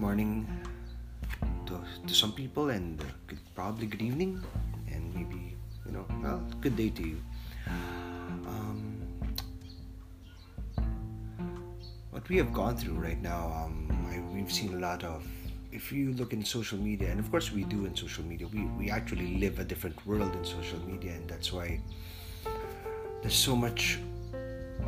morning 0.00 0.46
to, 1.66 1.78
to 2.06 2.14
some 2.14 2.32
people 2.32 2.70
and 2.70 3.02
uh, 3.02 3.34
probably 3.54 3.86
good 3.86 4.00
evening 4.00 4.42
and 4.90 5.14
maybe 5.14 5.54
you 5.84 5.92
know 5.92 6.06
well 6.22 6.42
good 6.62 6.74
day 6.74 6.88
to 6.88 7.02
you. 7.02 7.20
Um, 8.48 8.96
what 12.10 12.26
we 12.30 12.38
have 12.38 12.52
gone 12.54 12.76
through 12.78 12.94
right 12.94 13.20
now 13.20 13.52
um, 13.54 13.74
I, 14.10 14.18
we've 14.34 14.50
seen 14.50 14.72
a 14.72 14.78
lot 14.78 15.04
of 15.04 15.26
if 15.70 15.92
you 15.92 16.14
look 16.14 16.32
in 16.32 16.44
social 16.44 16.78
media 16.78 17.10
and 17.10 17.20
of 17.20 17.30
course 17.30 17.52
we 17.52 17.64
do 17.64 17.84
in 17.84 17.94
social 17.94 18.24
media 18.24 18.46
we, 18.46 18.64
we 18.80 18.90
actually 18.90 19.36
live 19.36 19.58
a 19.58 19.64
different 19.64 20.06
world 20.06 20.34
in 20.34 20.44
social 20.46 20.80
media 20.86 21.12
and 21.12 21.28
that's 21.28 21.52
why 21.52 21.78
there's 23.20 23.34
so 23.34 23.54
much 23.54 23.98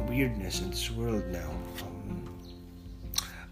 weirdness 0.09 0.63
in 0.63 0.71
this 0.71 0.91
world 0.91 1.25
now. 1.29 1.51
Um, 1.83 1.92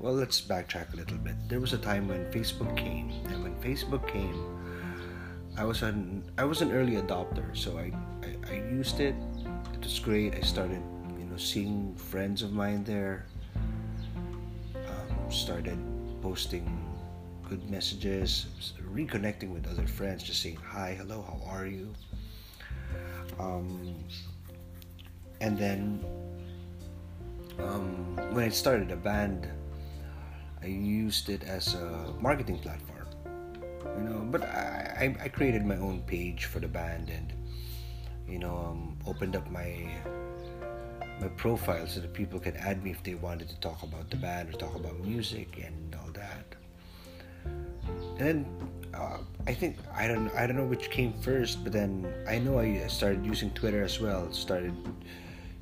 well 0.01 0.15
let's 0.15 0.41
backtrack 0.41 0.93
a 0.95 0.97
little 0.97 1.19
bit. 1.19 1.37
There 1.49 1.61
was 1.61 1.73
a 1.73 1.79
time 1.79 2.09
when 2.09 2.25
facebook 2.33 2.77
came 2.77 3.11
and 3.29 3.43
when 3.43 3.55
facebook 3.61 4.09
came 4.09 4.35
i 5.59 5.65
was 5.65 5.83
an 5.83 6.25
i 6.39 6.45
was 6.45 6.63
an 6.63 6.73
early 6.73 6.97
adopter 6.97 7.55
so 7.57 7.77
i 7.79 7.93
i, 8.25 8.53
I 8.53 8.55
used 8.71 9.01
it. 9.01 9.15
It 9.75 9.85
was 9.85 9.99
great. 9.99 10.35
I 10.35 10.41
started 10.41 10.83
you 11.19 11.27
know 11.27 11.37
seeing 11.37 11.95
friends 11.97 12.43
of 12.43 12.53
mine 12.53 12.85
there. 12.85 13.27
Um, 14.75 15.31
started 15.31 15.79
posting 16.23 16.67
good 17.49 17.69
messages, 17.69 18.47
reconnecting 18.95 19.51
with 19.51 19.67
other 19.67 19.87
friends, 19.87 20.23
just 20.23 20.41
saying 20.43 20.59
hi, 20.65 20.95
hello, 20.97 21.23
how 21.23 21.41
are 21.51 21.67
you? 21.67 21.93
Um, 23.39 23.95
and 25.41 25.59
then 25.59 26.05
um, 27.59 28.17
when 28.33 28.45
I 28.45 28.51
started 28.51 28.91
a 28.93 28.97
band, 28.97 29.49
I 30.63 30.67
used 30.67 31.29
it 31.29 31.43
as 31.45 31.75
a 31.75 32.15
marketing 32.21 32.59
platform. 32.59 33.07
You 33.99 34.05
know, 34.05 34.21
but 34.31 34.43
I, 34.43 35.15
I, 35.21 35.25
I 35.25 35.29
created 35.29 35.65
my 35.65 35.77
own 35.77 36.03
page 36.03 36.45
for 36.45 36.61
the 36.61 36.69
band 36.69 37.11
and 37.11 37.33
you 38.29 38.39
know 38.39 38.57
um, 38.57 38.97
opened 39.07 39.37
up 39.37 39.51
my 39.51 39.89
my 41.21 41.29
profile 41.29 41.87
so 41.87 42.01
that 42.01 42.13
people 42.15 42.39
could 42.39 42.57
add 42.57 42.83
me 42.85 42.91
if 42.91 43.03
they 43.03 43.15
wanted 43.15 43.49
to 43.49 43.59
talk 43.61 43.83
about 43.83 44.09
the 44.11 44.17
band 44.17 44.49
or 44.49 44.53
talk 44.53 44.75
about 44.75 44.99
music 45.01 45.61
and 45.63 45.95
all 45.97 46.11
that 46.13 46.57
and 48.19 48.19
then 48.19 48.47
uh, 48.95 49.19
I 49.47 49.55
think 49.55 49.77
I 49.95 50.07
don't 50.07 50.31
I 50.35 50.47
don't 50.47 50.57
know 50.57 50.67
which 50.67 50.91
came 50.91 51.13
first, 51.21 51.63
but 51.63 51.73
then 51.73 52.13
I 52.29 52.39
know 52.39 52.59
I 52.59 52.87
started 52.89 53.25
using 53.25 53.51
Twitter 53.51 53.83
as 53.83 54.01
well. 54.01 54.33
Started 54.33 54.75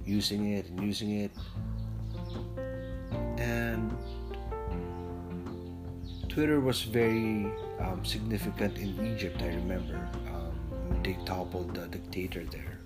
using 0.05 0.53
it 0.53 0.67
and 0.69 0.83
using 0.83 1.21
it, 1.21 1.31
and 3.39 3.97
Twitter 6.39 6.61
was 6.61 6.83
very 6.83 7.51
um, 7.81 8.05
significant 8.05 8.79
in 8.79 8.95
Egypt. 9.05 9.43
I 9.43 9.49
remember 9.59 10.09
um, 10.31 11.03
they 11.03 11.19
toppled 11.27 11.75
the 11.75 11.89
dictator 11.89 12.45
there, 12.45 12.79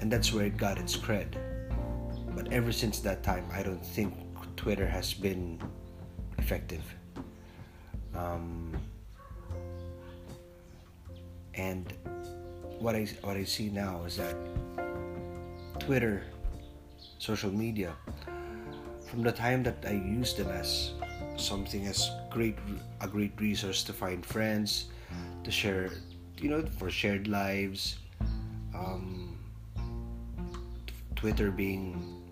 and 0.00 0.10
that's 0.10 0.32
where 0.32 0.46
it 0.46 0.56
got 0.56 0.76
its 0.76 0.96
cred. 0.96 1.38
But 2.34 2.52
ever 2.52 2.72
since 2.72 2.98
that 3.06 3.22
time, 3.22 3.46
I 3.52 3.62
don't 3.62 3.86
think 3.86 4.14
Twitter 4.56 4.84
has 4.84 5.14
been 5.14 5.62
effective 6.38 6.82
um, 8.16 8.76
and 11.54 11.92
what 12.80 12.96
I 12.96 13.06
what 13.22 13.36
I 13.36 13.44
see 13.44 13.68
now 13.68 14.02
is 14.02 14.16
that 14.16 14.34
Twitter, 15.78 16.24
social 17.20 17.52
media, 17.52 17.94
from 19.06 19.22
the 19.22 19.30
time 19.30 19.62
that 19.62 19.84
I 19.86 19.92
used 19.92 20.36
them 20.36 20.48
as 20.48 20.94
something 21.36 21.86
as 21.86 22.10
great 22.30 22.56
a 23.00 23.08
great 23.08 23.38
resource 23.40 23.82
to 23.84 23.92
find 23.92 24.24
friends, 24.24 24.86
to 25.44 25.50
share, 25.50 25.90
you 26.38 26.48
know, 26.48 26.64
for 26.78 26.90
shared 26.90 27.28
lives. 27.28 27.98
Um, 28.74 29.36
Twitter 31.16 31.50
being, 31.50 32.22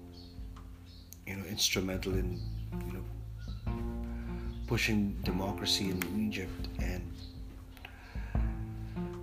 you 1.26 1.36
know, 1.36 1.44
instrumental 1.44 2.14
in 2.14 2.41
you 2.86 2.92
know, 2.94 3.72
pushing 4.66 5.16
democracy 5.25 5.91
in 5.91 6.03
Egypt 6.26 6.69
and 6.80 7.03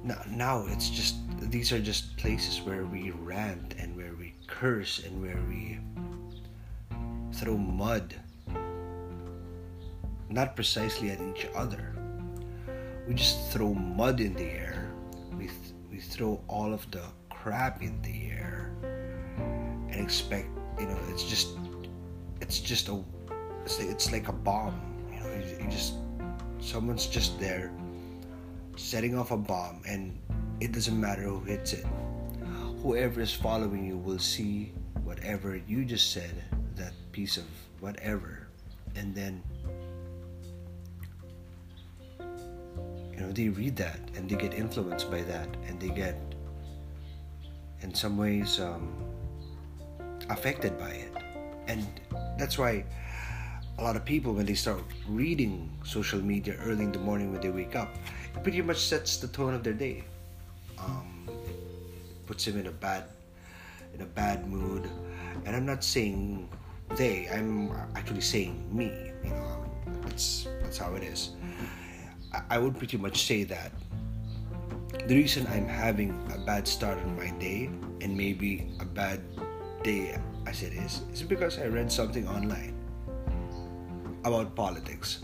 now, 0.03 0.22
now 0.30 0.66
it's 0.69 0.90
just 0.90 1.16
these 1.50 1.72
are 1.72 1.80
just 1.80 2.16
places 2.18 2.62
where 2.62 2.86
we 2.86 3.09
rant 3.09 3.74
and 3.80 3.96
where 3.96 4.13
we 4.13 4.34
curse 4.46 5.03
and 5.03 5.19
where 5.19 5.42
we 5.50 5.80
throw 7.34 7.57
mud 7.57 8.13
not 10.30 10.56
precisely 10.56 11.12
at 11.12 11.19
each 11.22 11.47
other. 11.56 11.94
We 13.08 13.13
just 13.13 13.52
throw 13.52 13.74
mud 13.74 14.19
in 14.19 14.34
the 14.34 14.44
air. 14.44 14.91
We, 15.38 15.46
th- 15.47 15.74
we 15.91 16.00
throw 16.00 16.41
all 16.47 16.74
of 16.74 16.90
the 16.91 17.03
crap 17.30 17.81
in 17.81 18.02
the 18.02 18.31
air 18.31 18.72
and 19.90 20.02
expect 20.02 20.47
you 20.80 20.88
know 20.88 20.97
it's 21.09 21.24
just 21.24 21.50
it's 22.41 22.59
just 22.59 22.90
a 22.90 23.03
it's, 23.63 23.80
it's 23.80 24.12
like 24.12 24.28
a 24.28 24.34
bomb 24.34 24.81
you 25.13 25.19
know 25.19 25.30
you 25.63 25.69
just 25.69 25.94
someone's 26.59 27.06
just 27.06 27.40
there 27.40 27.72
setting 28.75 29.18
off 29.18 29.31
a 29.31 29.38
bomb 29.38 29.81
and 29.88 30.18
it 30.59 30.72
doesn't 30.72 31.00
matter 31.00 31.22
who 31.24 31.40
hits 31.42 31.74
it. 31.74 31.86
Whoever 32.81 33.22
is 33.22 33.34
following 33.34 33.86
you 33.86 33.97
will 33.97 34.19
see 34.19 34.72
whatever 35.03 35.56
you 35.68 35.86
just 35.86 36.12
said 36.12 36.44
that 36.75 36.94
piece 37.12 37.38
of 37.38 37.46
whatever 37.80 38.47
and 38.96 39.16
then 39.16 39.42
you 43.16 43.22
know 43.22 43.31
they 43.31 43.50
read 43.50 43.76
that 43.78 44.00
and 44.16 44.30
they 44.30 44.36
get 44.36 44.53
influenced 44.53 45.09
by 45.09 45.22
that 45.22 45.48
and 45.68 45.80
they 45.80 45.90
get 45.90 46.20
in 47.81 47.94
some 47.94 48.18
ways 48.18 48.59
um, 48.59 48.94
affected 50.30 50.78
by 50.78 50.90
it. 50.90 51.14
And 51.68 51.88
that's 52.38 52.58
why 52.58 52.84
a 53.78 53.84
lot 53.84 53.96
of 53.96 54.04
people 54.06 54.34
when 54.34 54.46
they 54.46 54.54
start 54.54 54.84
reading 55.08 55.72
social 55.84 56.22
media 56.22 56.56
early 56.66 56.84
in 56.84 56.92
the 56.92 57.00
morning 57.00 57.31
when 57.31 57.42
they 57.42 57.50
wake 57.50 57.75
up 57.75 57.96
it 58.34 58.42
pretty 58.44 58.62
much 58.62 58.80
sets 58.80 59.18
the 59.18 59.28
tone 59.28 59.54
of 59.54 59.64
their 59.64 59.74
day. 59.74 60.04
Um, 60.78 61.30
puts 62.25 62.46
them 62.46 62.59
in 62.59 62.68
a 62.68 62.72
bad 62.72 63.06
in 63.94 64.02
a 64.02 64.06
bad 64.06 64.48
mood. 64.48 64.90
And 65.46 65.56
i'm 65.56 65.66
not 65.66 65.84
saying 65.84 66.50
they 66.96 67.28
i'm 67.30 67.72
actually 67.96 68.22
saying 68.22 68.56
me 68.72 68.92
you 69.24 69.30
know 69.30 69.66
that's 70.04 70.48
that's 70.62 70.78
how 70.78 70.96
it 70.96 71.04
is 71.04 71.31
I, 72.35 72.56
I 72.56 72.57
would 72.59 72.78
pretty 72.78 72.97
much 72.97 73.25
say 73.25 73.44
that 73.46 73.72
the 75.07 75.16
reason 75.16 75.47
i'm 75.47 75.68
having 75.68 76.12
a 76.34 76.38
bad 76.46 76.68
start 76.68 76.97
on 77.00 77.16
my 77.16 77.29
day 77.40 77.69
and 78.01 78.16
maybe 78.16 78.68
a 78.79 78.85
bad 78.85 79.22
day 79.84 80.18
as 80.47 80.63
it 80.63 80.74
is 80.74 81.01
is 81.13 81.22
because 81.24 81.59
i 81.59 81.68
read 81.68 81.91
something 81.91 82.28
online 82.28 82.75
about 84.25 84.56
politics, 84.56 85.24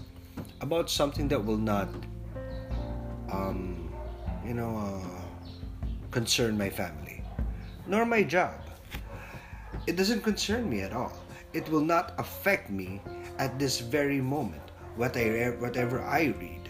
about 0.62 0.88
something 0.90 1.28
that 1.28 1.44
will 1.44 1.58
not, 1.58 1.90
um, 3.34 3.92
you 4.46 4.54
know, 4.54 4.78
uh, 4.78 5.90
concern 6.12 6.56
my 6.56 6.70
family, 6.70 7.24
nor 7.88 8.06
my 8.06 8.22
job. 8.22 8.54
It 9.88 9.96
doesn't 9.96 10.22
concern 10.22 10.70
me 10.70 10.82
at 10.82 10.94
all. 10.94 11.18
It 11.54 11.68
will 11.70 11.82
not 11.84 12.14
affect 12.20 12.70
me 12.70 13.02
at 13.40 13.58
this 13.58 13.80
very 13.80 14.22
moment, 14.22 14.62
whatever, 14.96 15.58
whatever 15.58 16.04
I 16.04 16.36
read 16.38 16.61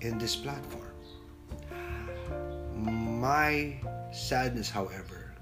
in 0.00 0.18
this 0.18 0.36
platform. 0.36 0.82
My 2.74 3.80
sadness, 4.12 4.70
however, 4.70 5.32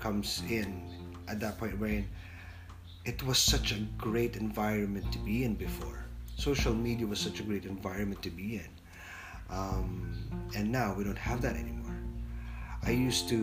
comes 0.00 0.42
in 0.48 0.82
at 1.28 1.40
that 1.40 1.58
point 1.58 1.78
wherein 1.78 2.08
it 3.04 3.22
was 3.22 3.38
such 3.38 3.72
a 3.72 3.80
great 3.96 4.36
environment 4.36 5.10
to 5.12 5.18
be 5.18 5.44
in 5.44 5.54
before. 5.54 6.04
Social 6.36 6.74
media 6.74 7.06
was 7.06 7.18
such 7.18 7.40
a 7.40 7.42
great 7.42 7.64
environment 7.64 8.22
to 8.22 8.30
be 8.30 8.56
in. 8.56 8.68
Um, 9.50 10.14
and 10.54 10.70
now 10.70 10.94
we 10.94 11.04
don't 11.04 11.18
have 11.18 11.40
that 11.42 11.56
anymore. 11.56 11.96
I 12.82 12.90
used 12.90 13.28
to, 13.30 13.36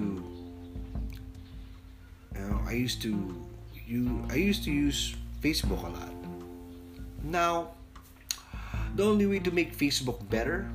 you 2.33 2.39
know, 2.39 2.61
I 2.65 2.73
used 2.73 3.01
to, 3.01 3.45
you, 3.87 4.25
I 4.29 4.35
used 4.35 4.63
to 4.65 4.71
use 4.71 5.15
Facebook 5.41 5.83
a 5.83 5.89
lot. 5.89 6.13
Now, 7.23 7.74
the 8.95 9.03
only 9.03 9.25
way 9.25 9.39
to 9.39 9.51
make 9.51 9.75
Facebook 9.75 10.27
better 10.29 10.69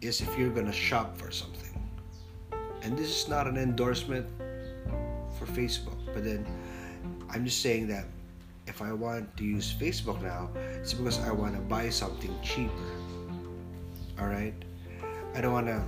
is 0.00 0.20
if 0.20 0.38
you're 0.38 0.50
gonna 0.50 0.72
shop 0.72 1.16
for 1.16 1.30
something. 1.30 1.68
And 2.82 2.96
this 2.96 3.08
is 3.08 3.28
not 3.28 3.46
an 3.46 3.58
endorsement 3.58 4.26
for 5.38 5.46
Facebook, 5.46 5.98
but 6.14 6.24
then 6.24 6.46
I'm 7.28 7.44
just 7.44 7.60
saying 7.60 7.88
that 7.88 8.06
if 8.66 8.80
I 8.80 8.92
want 8.92 9.36
to 9.36 9.44
use 9.44 9.74
Facebook 9.78 10.22
now, 10.22 10.50
it's 10.80 10.94
because 10.94 11.20
I 11.20 11.30
want 11.30 11.54
to 11.54 11.60
buy 11.60 11.90
something 11.90 12.34
cheaper. 12.42 12.72
Alright? 14.20 14.54
I 15.34 15.40
don't 15.40 15.52
want 15.52 15.66
to, 15.66 15.84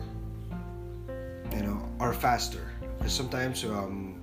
you 1.57 1.63
know, 1.63 1.89
or 1.99 2.13
faster. 2.13 2.71
Because 2.99 3.13
sometimes 3.15 3.65
um, 3.65 4.21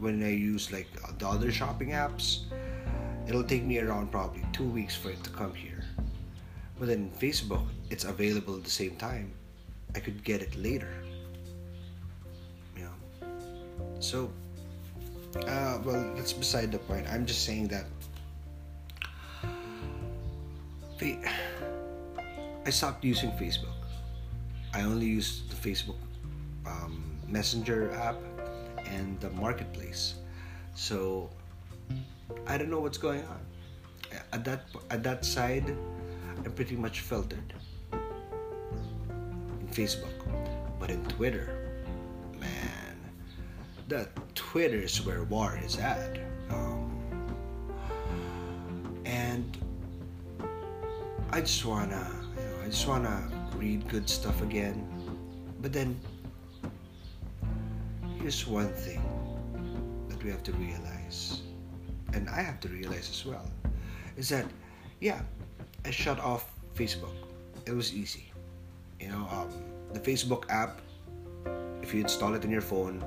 when 0.00 0.22
I 0.22 0.30
use 0.30 0.72
like 0.72 0.88
the 1.18 1.28
other 1.28 1.52
shopping 1.52 1.90
apps, 1.90 2.44
it'll 3.28 3.44
take 3.44 3.64
me 3.64 3.78
around 3.78 4.10
probably 4.10 4.44
two 4.52 4.68
weeks 4.68 4.96
for 4.96 5.10
it 5.10 5.22
to 5.24 5.30
come 5.30 5.54
here. 5.54 5.77
But 6.78 6.88
then 6.88 7.10
Facebook, 7.18 7.66
it's 7.90 8.04
available 8.04 8.56
at 8.56 8.64
the 8.64 8.70
same 8.70 8.96
time. 8.96 9.32
I 9.94 10.00
could 10.00 10.22
get 10.22 10.42
it 10.42 10.54
later. 10.56 10.92
You 12.76 12.84
know. 12.84 12.96
So, 14.00 14.30
uh, 15.46 15.78
well, 15.84 16.14
that's 16.14 16.32
beside 16.32 16.72
the 16.72 16.78
point. 16.78 17.06
I'm 17.10 17.26
just 17.26 17.44
saying 17.44 17.68
that. 17.68 17.86
I 22.66 22.70
stopped 22.70 23.04
using 23.04 23.30
Facebook. 23.32 23.74
I 24.74 24.82
only 24.82 25.06
use 25.06 25.42
the 25.48 25.56
Facebook 25.56 25.96
um, 26.66 27.16
Messenger 27.26 27.92
app 27.92 28.16
and 28.86 29.18
the 29.20 29.30
marketplace. 29.30 30.14
So 30.74 31.30
I 32.46 32.58
don't 32.58 32.70
know 32.70 32.80
what's 32.80 32.98
going 32.98 33.22
on. 33.24 33.40
At 34.32 34.44
that 34.44 34.66
at 34.90 35.02
that 35.02 35.24
side, 35.24 35.76
I'm 36.44 36.52
pretty 36.52 36.76
much 36.76 37.00
filtered 37.00 37.54
in 37.92 39.68
Facebook, 39.70 40.12
but 40.78 40.90
in 40.90 41.04
Twitter, 41.06 41.48
man, 42.38 42.96
that 43.88 44.08
Twitter 44.34 44.78
is 44.78 45.04
where 45.04 45.22
war 45.24 45.58
is 45.64 45.78
at. 45.78 46.18
Um, 46.50 46.90
and 49.04 49.58
I 51.30 51.40
just 51.40 51.64
wanna, 51.64 52.08
you 52.36 52.42
know, 52.42 52.62
I 52.64 52.66
just 52.66 52.86
wanna 52.86 53.30
read 53.56 53.88
good 53.88 54.08
stuff 54.08 54.42
again. 54.42 54.86
But 55.60 55.72
then, 55.72 55.98
here's 58.18 58.46
one 58.46 58.72
thing 58.72 59.02
that 60.08 60.22
we 60.22 60.30
have 60.30 60.42
to 60.44 60.52
realize 60.52 61.42
and 62.12 62.28
I 62.28 62.42
have 62.42 62.60
to 62.60 62.68
realize 62.68 63.08
as 63.10 63.24
well, 63.26 63.50
is 64.16 64.28
that 64.30 64.46
yeah, 65.00 65.20
I 65.88 65.90
shut 65.90 66.20
off 66.20 66.52
Facebook. 66.76 67.16
It 67.64 67.72
was 67.72 67.94
easy. 67.94 68.30
You 69.00 69.08
know, 69.08 69.26
um, 69.32 69.48
the 69.94 69.98
Facebook 69.98 70.44
app, 70.50 70.82
if 71.80 71.94
you 71.94 72.02
install 72.02 72.34
it 72.34 72.44
in 72.44 72.50
your 72.50 72.60
phone, 72.60 73.02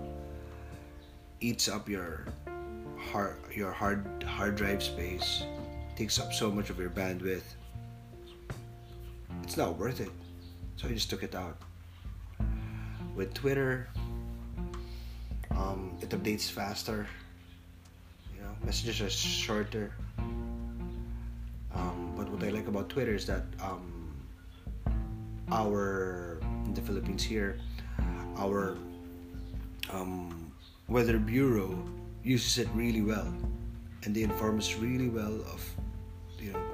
eats 1.42 1.70
up 1.70 1.88
your 1.88 2.26
hard 2.98 3.38
your 3.54 3.72
hard 3.72 4.24
hard 4.24 4.56
drive 4.56 4.82
space, 4.82 5.44
takes 5.96 6.18
up 6.18 6.34
so 6.34 6.50
much 6.50 6.72
of 6.72 6.80
your 6.80 6.90
bandwidth. 6.90 7.46
It's 9.44 9.58
not 9.58 9.78
worth 9.78 10.02
it. 10.02 10.10
So 10.78 10.88
I 10.88 10.92
just 10.92 11.08
took 11.08 11.22
it 11.22 11.36
out. 11.36 11.62
With 13.16 13.32
Twitter, 13.36 13.90
um, 15.52 15.96
it 16.02 16.10
updates 16.10 16.50
faster 16.50 17.06
You 18.34 18.42
know, 18.42 18.50
messages 18.66 19.02
are 19.02 19.10
shorter. 19.12 19.94
Um, 22.42 22.48
what 22.48 22.54
I 22.54 22.58
like 22.58 22.68
about 22.68 22.90
Twitter 22.90 23.14
is 23.14 23.26
that 23.28 23.44
um, 23.62 24.14
our 25.52 26.40
in 26.66 26.74
the 26.74 26.82
Philippines 26.82 27.24
here, 27.24 27.60
our 28.38 28.78
um, 29.92 30.52
weather 30.88 31.20
bureau 31.20 31.78
uses 32.24 32.58
it 32.58 32.68
really 32.74 33.02
well, 33.02 33.32
and 34.04 34.16
they 34.16 34.24
inform 34.24 34.58
us 34.58 34.76
really 34.76 35.10
well 35.10 35.34
of 35.54 35.62
you 36.40 36.54
know 36.54 36.66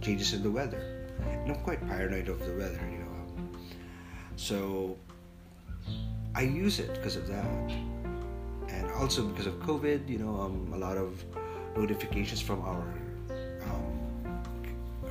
changes 0.00 0.32
in 0.32 0.42
the 0.42 0.50
weather. 0.50 0.80
And 1.20 1.52
I'm 1.52 1.62
quite 1.62 1.80
paranoid 1.86 2.28
of 2.28 2.38
the 2.40 2.52
weather, 2.52 2.80
you 2.90 2.98
know. 2.98 3.58
So 4.36 4.96
I 6.34 6.42
use 6.42 6.78
it 6.78 6.94
because 6.94 7.16
of 7.16 7.26
that 7.28 7.70
and 8.68 8.90
also 8.92 9.24
because 9.24 9.46
of 9.46 9.54
COVID, 9.60 10.08
you 10.08 10.18
know, 10.18 10.40
um, 10.40 10.72
a 10.72 10.78
lot 10.78 10.96
of 10.96 11.22
notifications 11.76 12.40
from 12.40 12.62
our 12.62 12.80
um, 12.80 13.01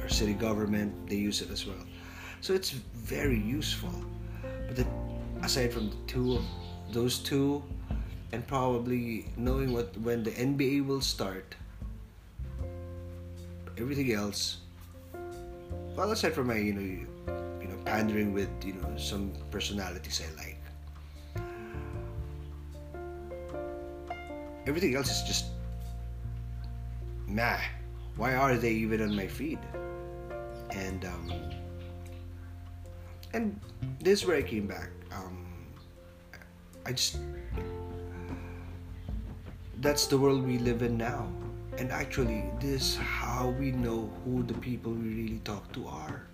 our 0.02 0.10
city 0.10 0.34
government 0.34 0.94
they 1.08 1.16
use 1.16 1.42
it 1.42 1.52
as 1.52 1.66
well. 1.66 1.84
So 2.42 2.54
it's 2.54 2.72
very 2.72 3.40
useful. 3.40 3.94
But 4.68 4.76
then, 4.76 4.88
aside 5.42 5.74
from 5.74 5.90
the 5.90 5.96
two 6.08 6.38
of 6.38 6.44
those 6.92 7.20
two, 7.20 7.64
and 8.32 8.46
probably 8.48 9.28
knowing 9.38 9.74
what 9.74 9.98
when 9.98 10.24
the 10.24 10.32
NBA 10.32 10.86
will 10.86 11.02
start, 11.02 11.56
everything 13.78 14.12
else. 14.14 14.58
Well, 15.96 16.12
aside 16.12 16.34
from 16.34 16.48
my 16.48 16.58
you 16.58 16.74
know 16.74 16.82
you 17.62 17.68
know 17.68 17.78
pandering 17.86 18.34
with 18.34 18.50
you 18.66 18.74
know 18.74 18.98
some 18.98 19.34
personalities 19.52 20.22
I 20.22 20.36
like 20.42 20.62
everything 24.66 24.96
else 24.96 25.10
is 25.10 25.24
just 25.24 25.46
nah. 27.28 27.58
Why 28.18 28.36
are 28.36 28.58
they 28.58 28.72
even 28.72 29.02
on 29.02 29.16
my 29.16 29.28
feed? 29.28 29.60
And 30.72 31.06
um, 31.06 31.32
and 33.34 33.60
this 34.00 34.22
is 34.22 34.28
where 34.28 34.38
I 34.38 34.42
came 34.42 34.68
back. 34.68 34.90
Um, 35.12 35.46
I 36.86 36.92
just 36.94 37.18
that's 39.82 40.06
the 40.06 40.18
world 40.18 40.46
we 40.46 40.58
live 40.58 40.82
in 40.82 40.98
now. 40.98 41.28
And 41.78 41.92
actually, 41.92 42.44
this 42.60 42.82
is 42.82 42.98
how 42.98 43.50
we 43.58 43.72
know 43.72 44.12
who 44.24 44.44
the 44.44 44.54
people 44.54 44.92
we 44.92 45.10
really 45.10 45.42
talk 45.44 45.72
to 45.74 45.88
are. 45.88 46.28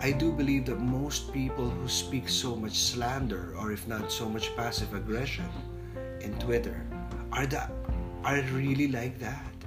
I 0.00 0.12
do 0.12 0.30
believe 0.30 0.66
that 0.66 0.78
most 0.78 1.32
people 1.32 1.68
who 1.68 1.88
speak 1.88 2.28
so 2.28 2.54
much 2.54 2.78
slander, 2.78 3.54
or 3.58 3.72
if 3.72 3.88
not 3.88 4.12
so 4.12 4.28
much 4.28 4.54
passive 4.54 4.94
aggression, 4.94 5.48
in 6.20 6.38
Twitter 6.38 6.86
are 7.32 7.46
that 7.46 7.72
are 8.24 8.42
really 8.52 8.88
like 8.88 9.18
that. 9.18 9.57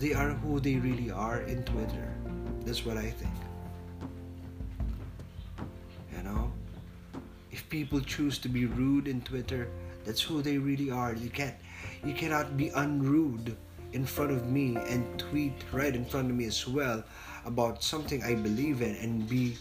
They 0.00 0.14
are 0.14 0.30
who 0.30 0.60
they 0.60 0.76
really 0.76 1.10
are 1.10 1.42
in 1.42 1.62
Twitter. 1.64 2.08
That's 2.64 2.86
what 2.86 2.96
I 2.96 3.10
think. 3.10 3.36
You 6.16 6.22
know? 6.22 6.50
If 7.52 7.68
people 7.68 8.00
choose 8.00 8.38
to 8.38 8.48
be 8.48 8.64
rude 8.64 9.08
in 9.08 9.20
Twitter, 9.20 9.68
that's 10.06 10.22
who 10.22 10.40
they 10.40 10.56
really 10.56 10.90
are. 10.90 11.12
You 11.12 11.28
can't 11.28 11.54
you 12.02 12.14
cannot 12.14 12.56
be 12.56 12.70
unrude 12.70 13.54
in 13.92 14.06
front 14.06 14.32
of 14.32 14.48
me 14.48 14.76
and 14.88 15.04
tweet 15.18 15.52
right 15.70 15.94
in 15.94 16.06
front 16.06 16.30
of 16.30 16.36
me 16.36 16.46
as 16.46 16.66
well 16.66 17.04
about 17.44 17.84
something 17.84 18.24
I 18.24 18.34
believe 18.36 18.80
in 18.80 18.96
and 19.04 19.28
be 19.28 19.58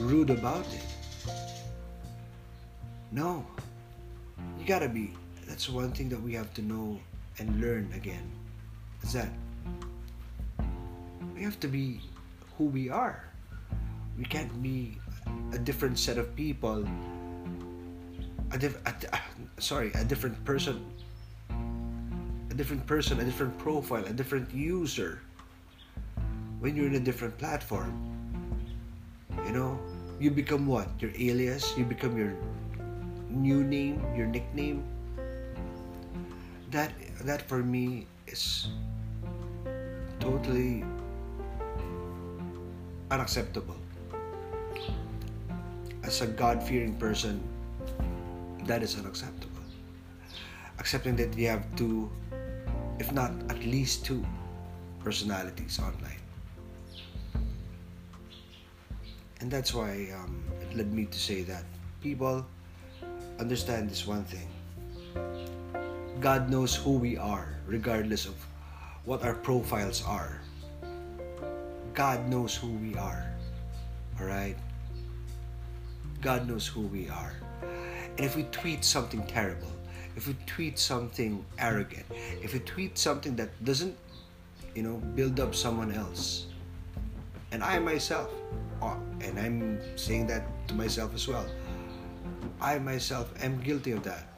rude 0.00 0.30
about 0.30 0.66
it. 0.74 0.86
No 3.12 3.46
you 4.58 4.66
gotta 4.66 4.88
be. 4.88 5.14
That's 5.46 5.70
one 5.70 5.92
thing 5.92 6.08
that 6.08 6.20
we 6.20 6.34
have 6.34 6.52
to 6.54 6.62
know 6.62 6.98
and 7.38 7.60
learn 7.60 7.92
again. 7.94 8.39
Is 9.02 9.12
that 9.12 9.28
we 11.34 11.42
have 11.42 11.58
to 11.60 11.68
be 11.68 12.00
who 12.58 12.64
we 12.64 12.90
are. 12.90 13.24
We 14.18 14.24
can't 14.24 14.52
be 14.62 14.98
a 15.52 15.58
different 15.58 15.98
set 15.98 16.18
of 16.18 16.36
people. 16.36 16.84
A 18.52 18.58
diff- 18.58 18.82
a, 18.84 18.92
uh, 18.92 19.18
sorry, 19.58 19.90
a 19.94 20.04
different 20.04 20.36
person. 20.44 20.84
A 22.50 22.54
different 22.54 22.84
person, 22.86 23.20
a 23.20 23.24
different 23.24 23.56
profile, 23.58 24.04
a 24.04 24.12
different 24.12 24.52
user. 24.52 25.22
When 26.60 26.76
you're 26.76 26.92
in 26.92 26.96
a 26.96 27.00
different 27.00 27.38
platform, 27.38 27.96
you 29.46 29.52
know, 29.52 29.80
you 30.20 30.30
become 30.30 30.66
what? 30.66 30.88
Your 31.00 31.12
alias. 31.16 31.72
You 31.78 31.84
become 31.88 32.18
your 32.18 32.36
new 33.30 33.64
name, 33.64 34.04
your 34.14 34.26
nickname, 34.26 34.84
that 36.70 36.92
that 37.24 37.48
for 37.48 37.64
me 37.64 38.06
is 38.30 38.68
totally 40.20 40.84
unacceptable. 43.10 43.76
As 46.02 46.20
a 46.22 46.26
God 46.26 46.62
fearing 46.62 46.94
person, 46.94 47.42
that 48.64 48.82
is 48.82 48.98
unacceptable. 48.98 49.62
Accepting 50.78 51.16
that 51.16 51.36
you 51.36 51.48
have 51.48 51.64
two, 51.76 52.10
if 52.98 53.12
not 53.12 53.32
at 53.50 53.58
least 53.64 54.04
two, 54.04 54.24
personalities 55.02 55.78
online. 55.78 56.20
And 59.40 59.50
that's 59.50 59.72
why 59.74 60.08
um, 60.14 60.42
it 60.60 60.76
led 60.76 60.92
me 60.92 61.06
to 61.06 61.18
say 61.18 61.42
that 61.42 61.64
people 62.02 62.46
understand 63.38 63.90
this 63.90 64.06
one 64.06 64.24
thing 64.24 64.48
God 66.20 66.50
knows 66.50 66.76
who 66.76 66.98
we 66.98 67.16
are, 67.16 67.56
regardless 67.66 68.26
of 68.26 68.34
what 69.06 69.24
our 69.24 69.32
profiles 69.32 70.04
are. 70.04 70.42
God 71.94 72.28
knows 72.28 72.54
who 72.54 72.68
we 72.68 72.94
are. 72.96 73.24
Alright? 74.20 74.58
God 76.20 76.46
knows 76.46 76.66
who 76.66 76.82
we 76.82 77.08
are. 77.08 77.32
And 77.62 78.20
if 78.20 78.36
we 78.36 78.42
tweet 78.52 78.84
something 78.84 79.26
terrible, 79.26 79.72
if 80.14 80.28
we 80.28 80.36
tweet 80.44 80.78
something 80.78 81.42
arrogant, 81.58 82.04
if 82.42 82.52
we 82.52 82.60
tweet 82.60 82.98
something 82.98 83.34
that 83.36 83.48
doesn't, 83.64 83.96
you 84.74 84.82
know, 84.82 84.96
build 85.16 85.40
up 85.40 85.54
someone 85.54 85.90
else, 85.90 86.48
and 87.50 87.64
I 87.64 87.78
myself, 87.78 88.28
oh, 88.82 89.00
and 89.22 89.38
I'm 89.38 89.80
saying 89.96 90.26
that 90.26 90.44
to 90.68 90.74
myself 90.74 91.14
as 91.14 91.26
well, 91.26 91.46
I 92.60 92.78
myself 92.78 93.32
am 93.42 93.58
guilty 93.62 93.92
of 93.92 94.02
that. 94.04 94.29